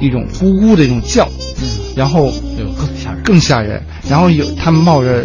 [0.00, 1.28] 一种咕咕的一种叫，
[1.62, 2.32] 嗯，然后
[2.76, 3.80] 更吓人，更吓人。
[4.10, 5.24] 然后有他们冒着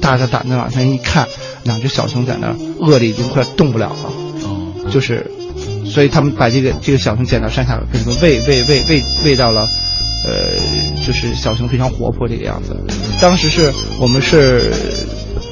[0.00, 1.28] 大着胆子往上一看，
[1.64, 4.10] 两只小熊在那饿的已经快动不了了，
[4.44, 5.30] 哦，就是，
[5.84, 9.68] 所以他们把这个这个小熊捡到山下，给他们喂喂喂喂喂到了，
[10.24, 12.74] 呃，就是小熊非常活泼这个样子。
[13.20, 14.72] 当时是我们是。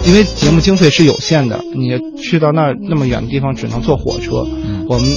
[0.06, 4.46] 因为节目经费是有限的，你去到那儿那么远的地方只能坐火车。
[4.86, 5.08] 我们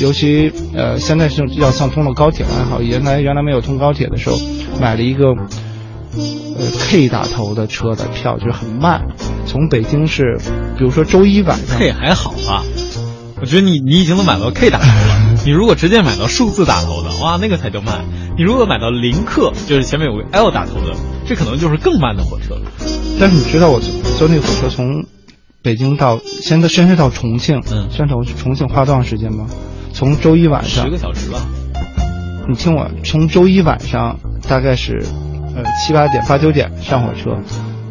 [0.00, 4.38] 尤其呃现在是要上通了高铁还好，原来原来没有通高铁的时候，
[4.80, 9.06] 买了一个呃 K 打头的车的票，就是很慢。
[9.46, 10.38] 从北京是，
[10.76, 12.64] 比如说周一晚上，K 还好吧？
[13.40, 15.36] 我觉得你你已经能买到 K 打头了。
[15.46, 18.04] 你如果直接买到数字打头的，哇，那个才叫慢。
[18.36, 22.62] 你如果买到零克，就是前面有个 L 打头的，这可能就是更慢的火车了。
[23.20, 23.80] 但是你知道我
[24.18, 25.04] 坐那火车从
[25.62, 29.46] 北京到现在甚至到重庆，嗯，先从重庆花多长时间吗？
[29.92, 31.38] 从周一晚上十个小时吧。
[32.48, 35.04] 你听我从周一晚上大概是
[35.54, 37.38] 呃七八点八九点上火车，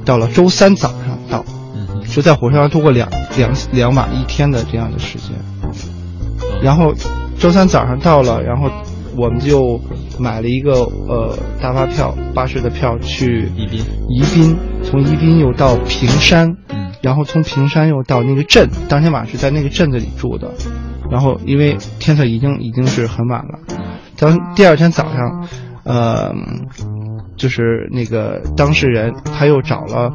[0.04, 5.32] 到了周三早上到，嗯，就在火车上度过两两两晚一天的这样的时间。
[6.62, 6.94] 然后
[7.40, 8.70] 周三早上到了，然后
[9.16, 9.80] 我们就
[10.22, 10.74] 买了一个
[11.08, 14.58] 呃大巴票巴士的票去宜宾，宜宾。
[14.84, 20.52] 从宜宾又到平山，嗯，然后从平山又到那个镇，当天晚上是在那个镇子里住的，
[21.10, 23.60] 然后因为天色已经已经是很晚了，
[24.18, 25.48] 当第二天早上，
[25.84, 26.34] 呃，
[27.38, 30.12] 就是那个当事人他又找了，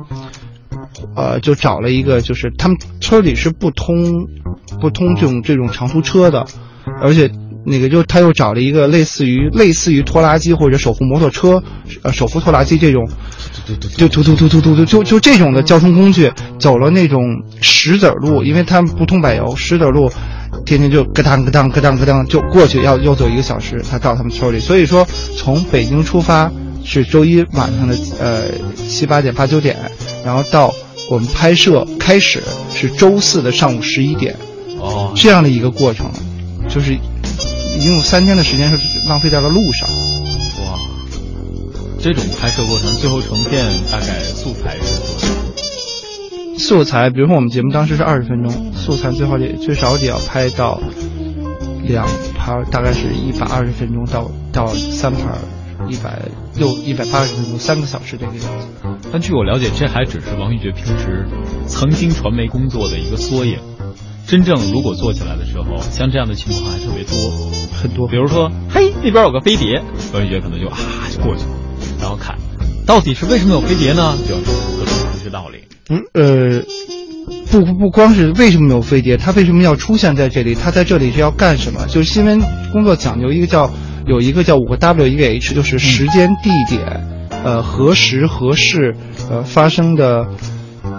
[1.14, 4.26] 呃，就找了一个，就是他们村里是不通
[4.80, 6.44] 不通这种这种长途车的，
[7.00, 7.30] 而且
[7.66, 11.62] 那个就他又找了一个类似于类似于拖拉机或者手扶摩托车，
[12.02, 13.06] 呃，手扶拖拉机这种。
[13.96, 17.20] 就突突突突突突就就这种的交通工具，走了那种
[17.60, 20.08] 石子路，因为他们不通柏油，石子路，
[20.64, 24.60] 天天就咯当咯当咯当咯当就过去，要要走一个小时才到他们村里。
[24.60, 25.04] 所以说，
[25.36, 26.48] 从北京出发
[26.84, 28.42] 是周一晚上的呃
[28.76, 29.76] 七八点八九点，
[30.24, 30.72] 然后到
[31.10, 32.40] 我们拍摄开始
[32.72, 34.36] 是周四的上午十一点，
[34.78, 36.08] 哦，这样的一个过程，
[36.68, 36.96] 就是
[37.76, 39.88] 已经有三天的时间是浪费在了路上。
[39.88, 40.78] 哇
[41.98, 45.26] 这种拍摄过程最后成片大概素材是多少？
[46.58, 50.80] 素材，比如说我们节目当时是二十分钟，素材最好得最少得要拍到
[51.82, 52.06] 两
[52.36, 55.38] 盘，大概是一百二十分钟到到三盘，
[55.90, 56.22] 一百
[56.54, 58.68] 六一百八十分钟，三个小时这个样子。
[59.12, 61.26] 但据我了解，这还只是王玉珏平时
[61.66, 63.58] 曾经传媒工作的一个缩影。
[64.26, 67.50] 真正如果做起来的时候，像这样的情况还特别多，
[67.80, 68.08] 很多。
[68.08, 70.76] 比如说，嘿，那边有个飞碟，王玉珏可能就啊
[71.12, 71.50] 就过去了。
[72.00, 72.36] 然后看，
[72.84, 74.16] 到底是为什么有飞碟呢？
[74.26, 75.58] 就各种科学道理。
[75.88, 76.64] 嗯呃，
[77.52, 80.56] 不不不光是为什么有飞碟，它为什么要出现在这里？
[80.56, 81.86] 它在这里是要干什么？
[81.86, 82.40] 就是新闻
[82.72, 83.70] 工作讲究一个叫
[84.06, 88.96] 有一个叫五个 W 一个 H，就是时间、地点，呃，何时何事，
[89.30, 90.26] 呃，发生的，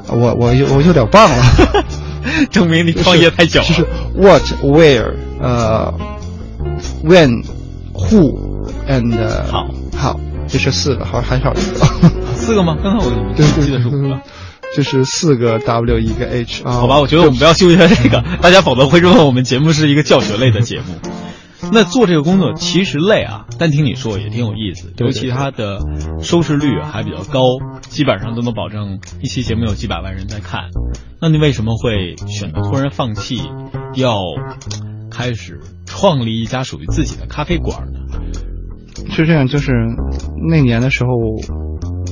[0.08, 1.44] 我我我有点忘了，
[2.52, 3.66] 证明你创业太久了。
[3.68, 5.94] 就是 What Where 呃
[7.04, 7.44] When
[7.94, 9.16] Who and
[9.52, 10.20] 好好。
[10.50, 11.86] 这是四个，好还少一个，
[12.34, 12.78] 四个吗？
[12.82, 14.22] 刚才我记得是五个，
[14.78, 16.72] 就是四个 W 一个 H 啊。
[16.72, 20.96] 好吧，我觉得我们不要纠结这个，大家否则会认为我们节目是一个教学类的节目。
[21.72, 25.80] 那做这个工作其实累啊，但听你说也挺有意思，尤其它的
[26.22, 27.42] 收视率还比较高，
[27.82, 30.70] 基本上都能保证一期节目有几百万人在看。
[31.20, 33.42] 那你为什么会选择突然放弃，
[33.96, 34.20] 要
[35.10, 38.00] 开始创立一家属于自己的咖啡馆呢？
[39.10, 39.72] 是这样，就是
[40.50, 41.10] 那年的时候，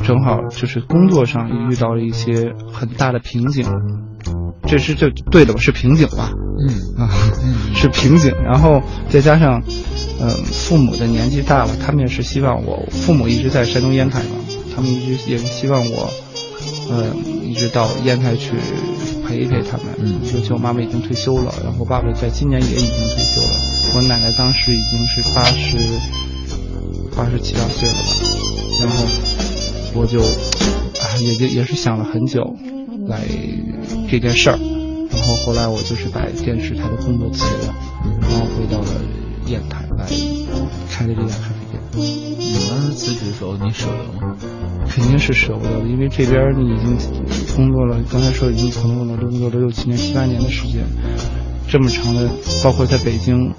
[0.04, 3.66] 正好就是工作上遇到了一些很大的瓶颈，
[4.68, 5.60] 这是这对的吧？
[5.60, 6.32] 是瓶颈吧？
[6.60, 7.10] 嗯啊，
[7.76, 8.32] 是瓶颈。
[8.44, 9.62] 然后再加上，
[10.20, 14.36] 嗯、父母的年纪大了，他们也是希望我，父母一直在山东烟台嘛，
[14.76, 16.10] 他们一直也是希望我，
[16.92, 18.52] 嗯、一直到烟台去
[19.28, 19.86] 陪一陪他们。
[20.00, 25.78] 嗯尤其我妈妈已经退休了，然后我爸爸在今年也已经退休了，我奶奶当时已经是八十。
[27.16, 28.02] 八十七八岁了吧，
[28.82, 29.06] 然后
[29.94, 32.42] 我就啊也就也是想了很久
[33.08, 33.22] 来
[34.10, 34.58] 这件事儿，
[35.12, 37.76] 然后后来我就是把电视台的工作辞了，
[38.22, 38.88] 然后回到了
[39.48, 40.06] 烟台来
[40.90, 41.82] 开了这家咖啡店。
[41.94, 44.36] 你当时辞职的时候，你舍得吗？
[44.90, 46.98] 肯定是舍不得的，因为这边你已经
[47.56, 50.84] 工作了，刚才说已经可能我工作了六七年、七八年的时间，
[51.68, 52.30] 这么长的，
[52.64, 53.54] 包括在北京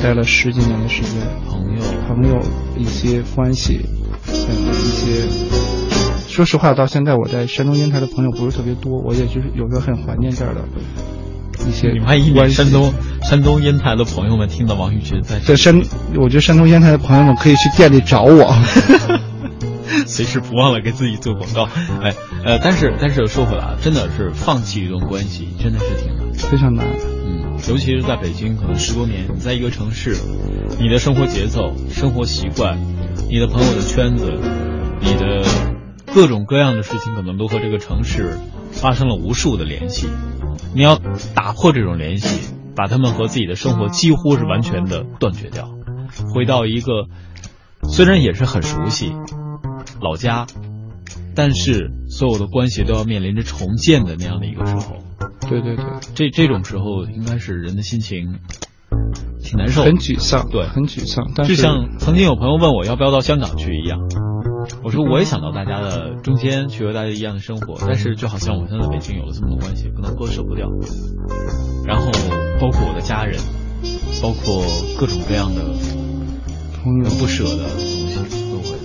[0.00, 1.12] 待了十几年的时间，
[1.48, 2.40] 朋友，朋友
[2.76, 3.80] 一些关系，
[4.26, 5.28] 嗯，一些，
[6.32, 10.62] 说实话，到现在我在山东烟台的朋友不是特别多，我也就是有时候很怀念这儿的
[11.68, 12.62] 一些你们还一关系。
[12.62, 15.82] 年山东山东烟台的朋友们听到王玉群在在山，
[16.16, 18.50] 我觉得山东烟台的朋友们可以去店里找我。
[20.06, 21.68] 随时不忘了给自己做广告。
[22.02, 22.14] 哎，
[22.44, 26.32] 呃，但是但是说回来啊，真的是放弃一段关系，真的是挺难。
[26.32, 26.86] 非常难。
[27.26, 30.16] 嗯，尤其是在北京，可能十多年，你在一个城市，
[30.80, 32.78] 你的生活节奏、生活习惯、
[33.28, 34.32] 你的朋友的圈子、
[35.00, 35.44] 你的
[36.14, 38.38] 各种各样的事情，可能都和这个城市
[38.70, 40.08] 发生了无数的联系。
[40.74, 40.98] 你要
[41.34, 45.70] 打破这种联系，把他们和自己的生活几乎是完全的断绝掉，
[46.34, 47.06] 回到一个
[47.88, 49.12] 虽然也是很熟悉
[50.00, 50.46] 老家，
[51.34, 54.96] 但是所有的关系都要面临着重建的那样的一个时候。
[55.48, 55.84] 对对对，
[56.14, 58.38] 这这种时候应该是人的心情
[59.42, 61.32] 挺难受的，很沮丧，对很沮丧。
[61.34, 63.98] 但就像曾经有朋友问我要不要到香港去一样，
[64.82, 70.68] 我说我也想到大家的中间去和大家一样的生活，但是就好像我现在在北京有了这么多关系，不能割舍不掉。
[71.86, 72.10] 然后
[72.60, 73.38] 包括我的家人，
[74.22, 74.64] 包括
[74.98, 75.62] 各种各样的
[76.82, 78.82] 朋友不舍的东西都会来。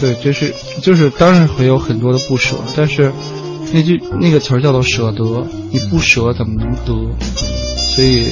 [0.00, 0.52] 对，就是
[0.82, 3.12] 就是，当然会有很多的不舍，但是
[3.72, 6.92] 那句那个词儿叫做舍得，你不舍怎么能得？
[7.94, 8.28] 所以，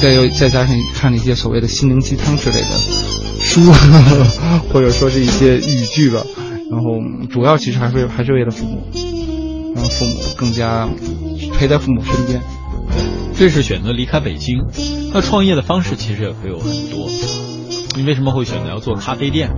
[0.00, 2.68] 再有再加上看了一些所谓的心灵鸡汤之类的
[3.44, 3.60] 书，
[4.72, 6.24] 或者说是一些语句吧，
[6.70, 6.86] 然后
[7.30, 8.82] 主要其实还是还是为了父母，
[9.76, 10.88] 让父母更加
[11.58, 12.40] 陪在父母身边。
[13.36, 14.58] 这是选择离开北京，
[15.12, 17.08] 那创业的方式其实也会有很多。
[17.96, 19.56] 你为什么会选择要做咖啡店呢？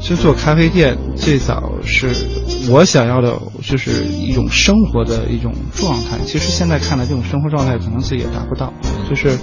[0.00, 2.14] 其实做咖啡店最早是
[2.70, 6.18] 我想要的，就是一种生活的一种状态。
[6.24, 8.72] 其实现在看来，这种生活状态可能自己也达不到，
[9.08, 9.38] 就是，呃，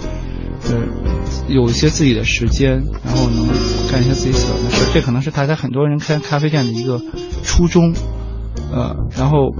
[1.47, 3.47] 有一些自己的时间，然后能
[3.91, 4.85] 干一些自己喜欢的事。
[4.93, 7.01] 这可能是大家很多人开咖啡店的一个
[7.43, 7.93] 初衷，
[8.71, 9.53] 呃，然后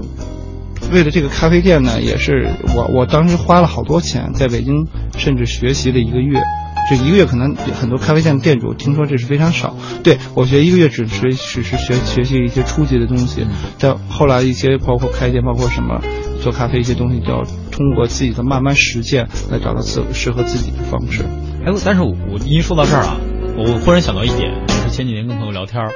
[0.92, 4.86] 为了这个咖啡店呢，也是我我当时花了好多钱，在北京
[5.16, 6.40] 甚至学习了一个月。
[6.88, 13.44] 这一个月可能很多咖啡店店主听说这是非常少，对我学一个月只是只是学学习一些初级的东西，
[13.80, 16.00] 但后来一些包括开店，包括什么
[16.40, 17.42] 做咖啡一些东西，就要
[17.76, 21.22] 通过自己的慢慢实践来找到自适合自己的方式。
[21.64, 23.16] 哎，但是我我一说到这儿啊，
[23.58, 25.92] 我忽然想到一点，就是前几年跟朋友聊天儿，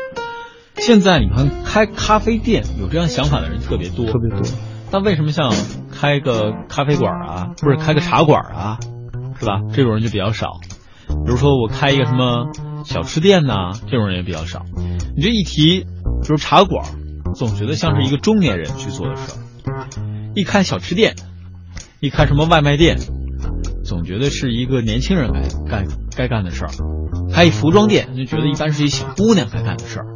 [0.76, 4.42] 现在你看开咖啡店有这样想法的人特别多，特别多。
[4.90, 5.52] 但为什么像
[5.90, 8.78] 开个咖啡馆啊，或者开个茶馆啊，
[9.38, 9.60] 是吧？
[9.72, 10.60] 这种人就比较少。
[11.08, 12.50] 比如说我开一个什么
[12.84, 14.62] 小吃店呐、这种人也比较少。
[15.16, 16.84] 你这一提，比如茶馆，
[17.34, 19.82] 总觉得像是一个中年人去做的事儿；
[20.34, 21.14] 一开小吃店，
[22.00, 22.98] 一开什么外卖店，
[23.84, 25.32] 总觉得是一个年轻人
[25.68, 25.86] 该该
[26.16, 26.70] 该干的事儿；
[27.30, 30.06] 开一服装店，就觉得一般是一小姑娘该干的事儿。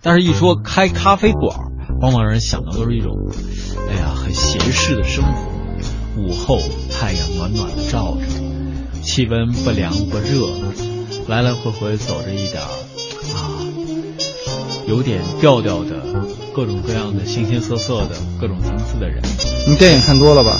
[0.00, 1.58] 但是，一说开咖啡馆，
[2.00, 3.12] 往往让人想到都是一种，
[3.90, 5.50] 哎呀，很闲适的生活。
[6.16, 6.58] 午后
[6.90, 10.48] 太阳暖暖的照着，气温不凉不热，
[11.28, 12.68] 来来回回走着一点儿
[13.36, 13.60] 啊，
[14.88, 16.00] 有点调调的，
[16.54, 19.20] 各种各样的形形色色的各种层次的人。
[19.68, 20.58] 你电影看多了吧？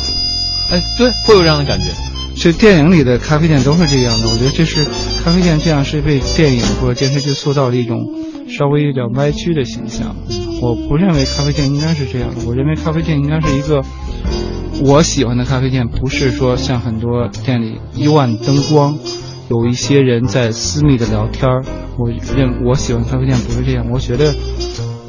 [0.71, 1.87] 哎，对，会有这样的感觉。
[2.37, 4.87] 这电影里的咖啡店都是这样的，我觉得这是
[5.25, 8.07] 咖啡店这样是被电影或者电视剧塑造的一种
[8.49, 10.15] 稍微有点歪曲的形象。
[10.63, 13.83] 我不认为咖啡店应该是这样的，我认为咖啡店应该是一个
[14.83, 18.97] 我喜欢的咖啡店不是说像很多店里幽暗灯光，
[19.51, 21.65] 有一些人在私密的聊天儿。
[21.99, 24.35] 我认我喜欢咖啡店不是这样，我觉得，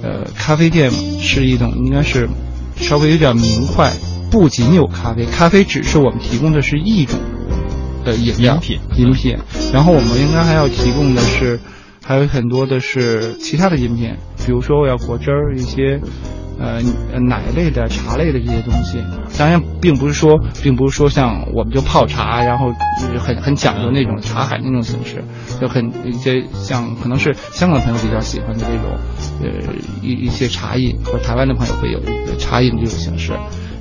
[0.02, 2.28] 呃，咖啡店是一种应该是
[2.78, 3.94] 稍微有点明快，
[4.32, 7.20] 不仅有咖啡，咖啡只是我们提供的是一种
[8.04, 9.38] 的饮料饮品饮品，
[9.74, 11.60] 然后我们应该还要提供的是
[12.04, 14.16] 还有很多的是其他的饮品，
[14.46, 16.00] 比如说我要果汁儿一些。
[16.60, 16.80] 呃，
[17.28, 19.04] 奶类的、茶类的这些东西，
[19.36, 22.72] 当然并不是说，并不是说像我们就泡茶，然后
[23.18, 25.24] 很很讲究那种茶海那种形式，
[25.60, 28.92] 就很一些像可能是香港朋友比较喜欢的这种，
[29.42, 29.74] 呃
[30.04, 33.34] 一一些茶饮，和台湾的朋友会有一个茶饮这种形式，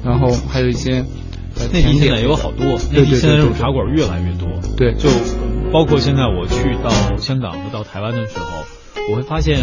[0.05, 1.05] 然后还有一些
[1.59, 4.49] 呃内地现在也有好多，内地现在这种茶馆越来越多。
[4.77, 5.09] 对，就
[5.73, 8.47] 包括现在我去到香港和到台湾的时候，
[9.13, 9.59] 我会发现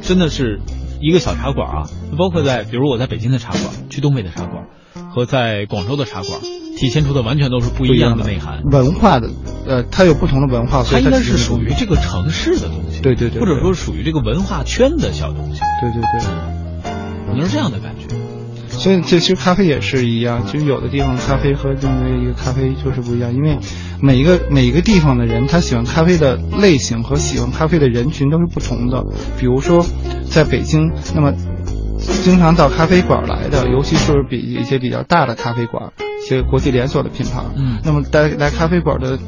[0.00, 0.60] 真的是
[1.00, 1.82] 一个小茶馆啊，
[2.16, 4.64] 包括在比如我在北京的茶馆，去东北的茶馆，
[5.10, 6.40] 和在广州的茶馆，
[6.78, 8.62] 体现出的完全都是不一样的内涵。
[8.64, 9.28] 文化的，
[9.66, 16.54] 呃，它有不同的文化，所以它应该是属于这个城市的东西，对对对或者说属于这个文化圈的小东西，对对对。
[17.26, 17.93] 可能是这样的感觉。
[18.78, 23.58] 所以这其实咖啡也是一样，其实有的地方咖啡和另外一个咖啡就是不一样，因为
[24.00, 29.04] 每一个每一个地方的人，他喜欢咖啡的类型和喜欢咖啡的人群都是不同的。
[29.38, 29.84] 比如说，
[30.28, 31.32] 在北京，那么
[31.98, 35.92] 经常到咖啡馆来的，尤其是比一些比较大的咖啡馆，
[36.24, 39.18] 一些国际连锁的品牌，嗯那么来来咖啡馆的。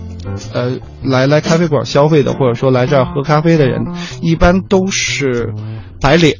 [0.52, 5.54] 呃，来来咖啡馆消费的，或者说来这儿喝咖啡的人，一般都是
[6.00, 6.34] 白领，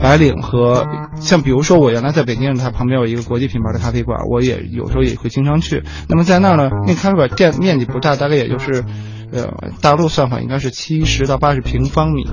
[0.00, 0.86] 白领和
[1.20, 5.82] 像比如说我原来在北京，它旁边有一个国际品牌的咖啡馆，我也有时候也会经常去。
[6.08, 8.84] 那么在那儿呢，那咖啡馆店面积不大，大概也就是，
[9.32, 9.48] 呃，
[9.80, 12.24] 大陆算法应该是七十到八十平方米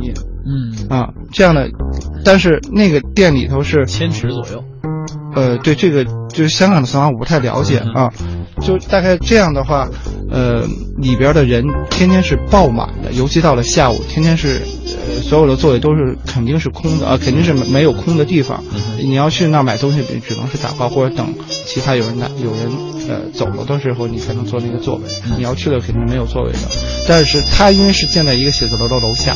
[0.45, 1.69] 嗯，啊这样的，
[2.25, 4.63] 但是那个店里头是千尺左右。
[5.35, 8.11] 呃，对这个就是香港的算法我不太了解啊，
[8.61, 9.87] 就大概这样的话，
[10.29, 10.63] 呃，
[10.97, 14.61] 里边的人天天是爆满的，尤其到了下午，天天是
[15.07, 18.63] 呃所有的座位都是肯定是空的啊，肯定是没没有空的地方。
[18.97, 21.33] 你要去那儿买东西，只能是打包或者等
[21.65, 22.71] 其他有人来有人
[23.09, 25.01] 呃走了的时候，你才能坐那个座位。
[25.37, 26.59] 你要去了肯定没有座位的，
[27.07, 29.35] 但是它因为是建在一个写字楼的楼下，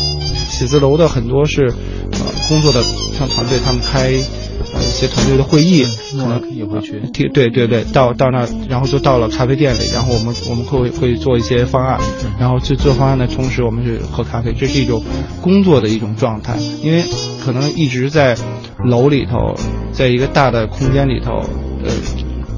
[0.50, 1.66] 写字楼的很多是
[2.12, 2.82] 呃工作的
[3.18, 4.14] 像团队他们开。
[4.74, 11.98] 呃，一些团队的会议，可能也会去对对对对，到到那儿，然后就到了咖啡店里，然后我们我们会会做一些方案，
[12.40, 15.02] 然后去做方案的同时，我们去喝咖啡，这是一种
[15.42, 17.04] 工作的一种状态，因为
[17.44, 18.36] 可能一直在
[18.86, 19.56] 楼里头，
[19.92, 21.32] 在一个大的空间里头，
[21.84, 21.92] 呃，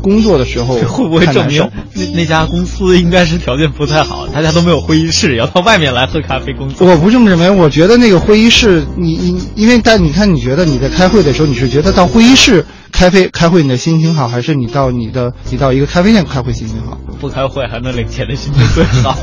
[0.02, 6.88] 工作的时候这 会不会证明那那家公司应该是条件不太好，大家都没有会议室，要到外面来喝咖啡工作？
[6.88, 16.98] 我不这么认为，我觉得那个会议室，你你，因为但你看，你觉得你在开会的时候，你是觉得到会议室开会开会你的心情好，还是你到你的你到一个咖啡店开会心情好？
[17.20, 19.18] 不开会还能领钱的心情最好。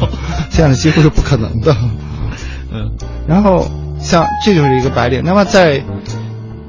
[0.51, 1.75] 这样的几乎是不可能的。
[2.73, 2.91] 嗯，
[3.27, 3.67] 然后
[3.99, 5.83] 像这就是一个白领，那么在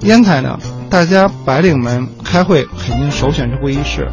[0.02, 4.08] 烟台呢，大家白领们开会肯定首选是会议室，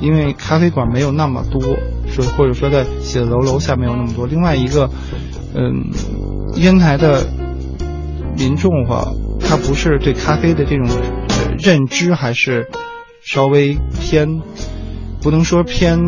[0.00, 1.60] 因为咖啡馆没有那么多，
[2.08, 4.26] 说或者说在写字楼楼下没有那么多。
[4.26, 4.90] 另外一个，
[5.54, 5.90] 嗯，
[6.56, 7.26] 烟台的
[8.36, 9.06] 民众哈，
[9.40, 12.68] 他不是对咖啡的这种呃认知还是
[13.22, 14.40] 稍微偏。
[15.22, 15.98] 不能说偏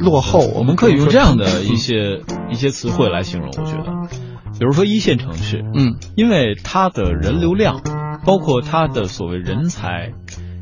[0.00, 1.94] 落后，我们可以用这样的一嗯些
[2.50, 3.92] 一些词汇来形容，我觉得，
[4.58, 7.80] 比如说一线城市，嗯，因为它的人流量，
[8.24, 10.12] 包括它的所谓人才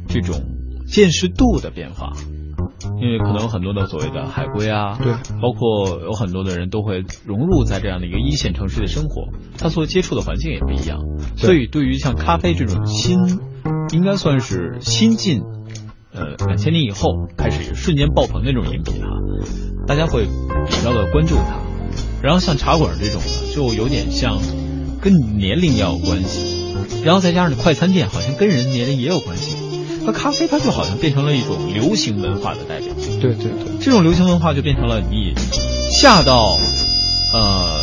[0.09, 0.45] 这种
[0.87, 2.13] 见识度的变化，
[3.01, 9.29] 因为可能有很多的所谓的海归啊，对，包括有很多的人都会融入在这样的一个一线城市的生活，
[9.59, 11.01] 他所接触的环境也不一样，
[11.37, 13.41] 所以对于像咖啡这种新，
[13.93, 15.43] 应该算是新进。
[16.13, 19.09] 呃，两千年以后开始瞬间爆棚的这种饮品哈，
[19.87, 21.76] 大家会比较的关注它。
[22.23, 24.41] 然后像茶馆这种呢，就有点像
[25.01, 26.41] 跟你年龄也有关系，
[27.05, 29.57] 然后再加上快餐店好像跟人年龄也有关系。
[30.05, 32.95] 那咖啡它就好像变成了一种流行文化的代表。
[33.21, 35.35] 对对对，这种流行文化就变成了你
[35.91, 36.59] 下到
[37.35, 37.81] 呃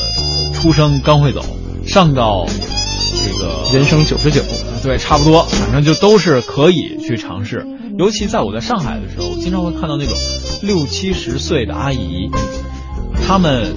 [0.53, 1.43] 出生刚会走，
[1.86, 4.41] 上到这个人生九十九，
[4.82, 7.68] 对，差不多，反正就都是可以去尝试。
[7.97, 10.18] 尤其在我在上海的时候，经常会看到那种
[10.61, 12.30] 六七十岁的阿姨，
[13.28, 13.76] 她们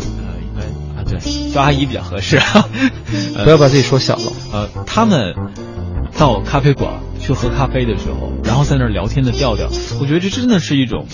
[1.09, 2.39] 对，叫阿姨比较合适，
[3.37, 4.33] 呃、不要把自己说小了。
[4.53, 5.35] 呃，他们
[6.19, 9.69] 到咖啡馆去喝咖啡的时候，然后在那儿聊天的调调，
[10.01, 11.07] 我觉得这真的是一种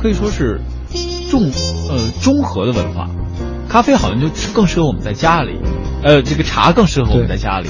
[0.00, 0.60] 可以说是
[1.30, 1.50] 重
[1.88, 3.08] 呃中和的文化。
[3.68, 5.58] 咖啡好像就更适合我们在家里，
[6.02, 7.68] 呃，这个茶更适合我们在家里，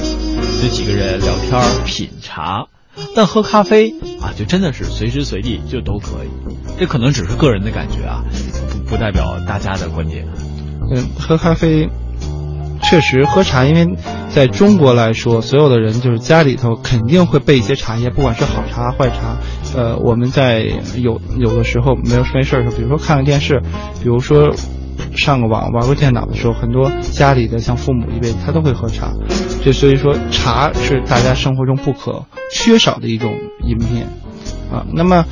[0.62, 2.66] 就几个人聊天品茶。
[3.14, 6.28] 但喝咖啡啊，就真的是随时随地就都可以。
[6.78, 8.22] 这可能只是个人的感觉啊，
[8.72, 10.26] 不不代表大家的观点。
[10.90, 11.88] 嗯，喝咖啡
[12.82, 13.86] 确实喝茶，因为
[14.30, 19.36] 在中国来说，所有的人就是家里头肯定会备一些茶叶，不管是好茶坏茶。
[19.76, 20.62] 呃，我们在
[20.96, 23.60] 有有的时候没有没事的时候，比如说看看电视，
[24.02, 24.54] 比如说
[25.14, 29.12] 上个网玩个电脑的时候，很多家里的像父母一辈子他都会喝茶。
[29.62, 33.34] 就所以说，茶是大家生活中不可缺少的一种
[33.66, 34.06] 饮品
[34.72, 34.86] 啊。
[34.94, 35.26] 那么。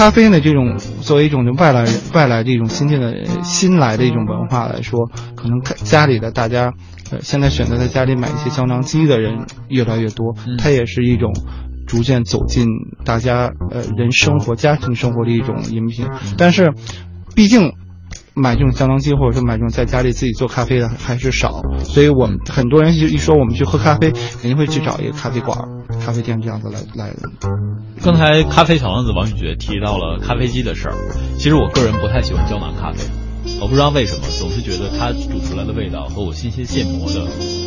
[0.00, 1.84] 咖啡呢，这种作为一种外来
[2.14, 6.72] 外来的一种新进的新来的一种文化来说，可能家里的大家，
[7.10, 11.34] 呃，现在选择在家里买一些胶囊机的人越来越多，它也是一种
[11.86, 12.66] 逐渐走进
[13.04, 16.08] 大家呃人生活家庭生活的一种饮品。
[16.38, 16.72] 但是，
[17.34, 17.74] 毕竟
[18.34, 25.58] 买这种胶囊机或者说买这种在家里自己做咖啡的还是少，所以我们很多人一说我们去喝咖啡，肯定会去找一个咖啡馆、
[26.04, 27.12] 咖啡店这样子来来。
[28.02, 30.94] 刚才咖啡小王子王宇觉提到了咖啡机的事儿，
[31.36, 33.04] 其实我个人不太喜欢胶囊咖啡，
[33.60, 37.26] 我不知道为什么，总是觉得它煮出来的味道和我新鲜现磨的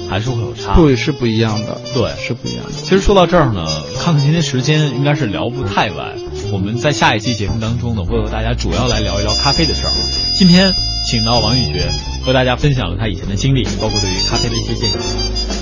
[0.10, 2.72] 还是会有差，对，是不一样的，对，是不一样的。
[2.72, 3.64] 其实说到这儿呢，
[4.00, 6.18] 看看今天时间应该是聊不太完，
[6.54, 9.92] 我们在下一期节目当中呢，会和大家主要来聊一聊咖啡的事儿。
[10.38, 10.72] 今天
[11.04, 11.90] 请到王宇觉
[12.24, 15.00] 和大家分享了他以前的经历，包括对于咖啡的一些见解，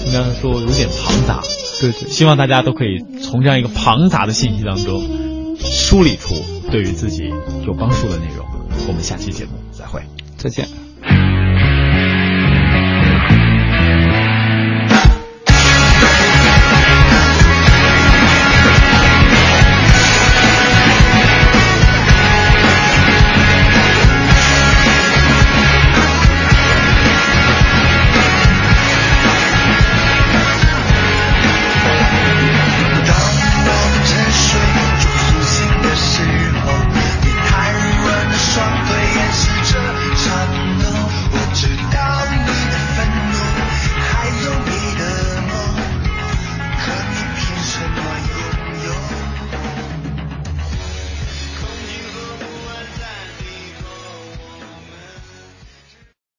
[0.07, 1.41] 应该说有点庞杂。
[1.79, 5.01] 对对，希望大家都可以从这样一个庞杂的信息当中
[5.57, 6.35] 梳理出
[6.69, 7.23] 对于自己
[7.65, 8.45] 有帮助的内容。
[8.89, 10.01] 我们下期节目再会，
[10.35, 10.67] 再见。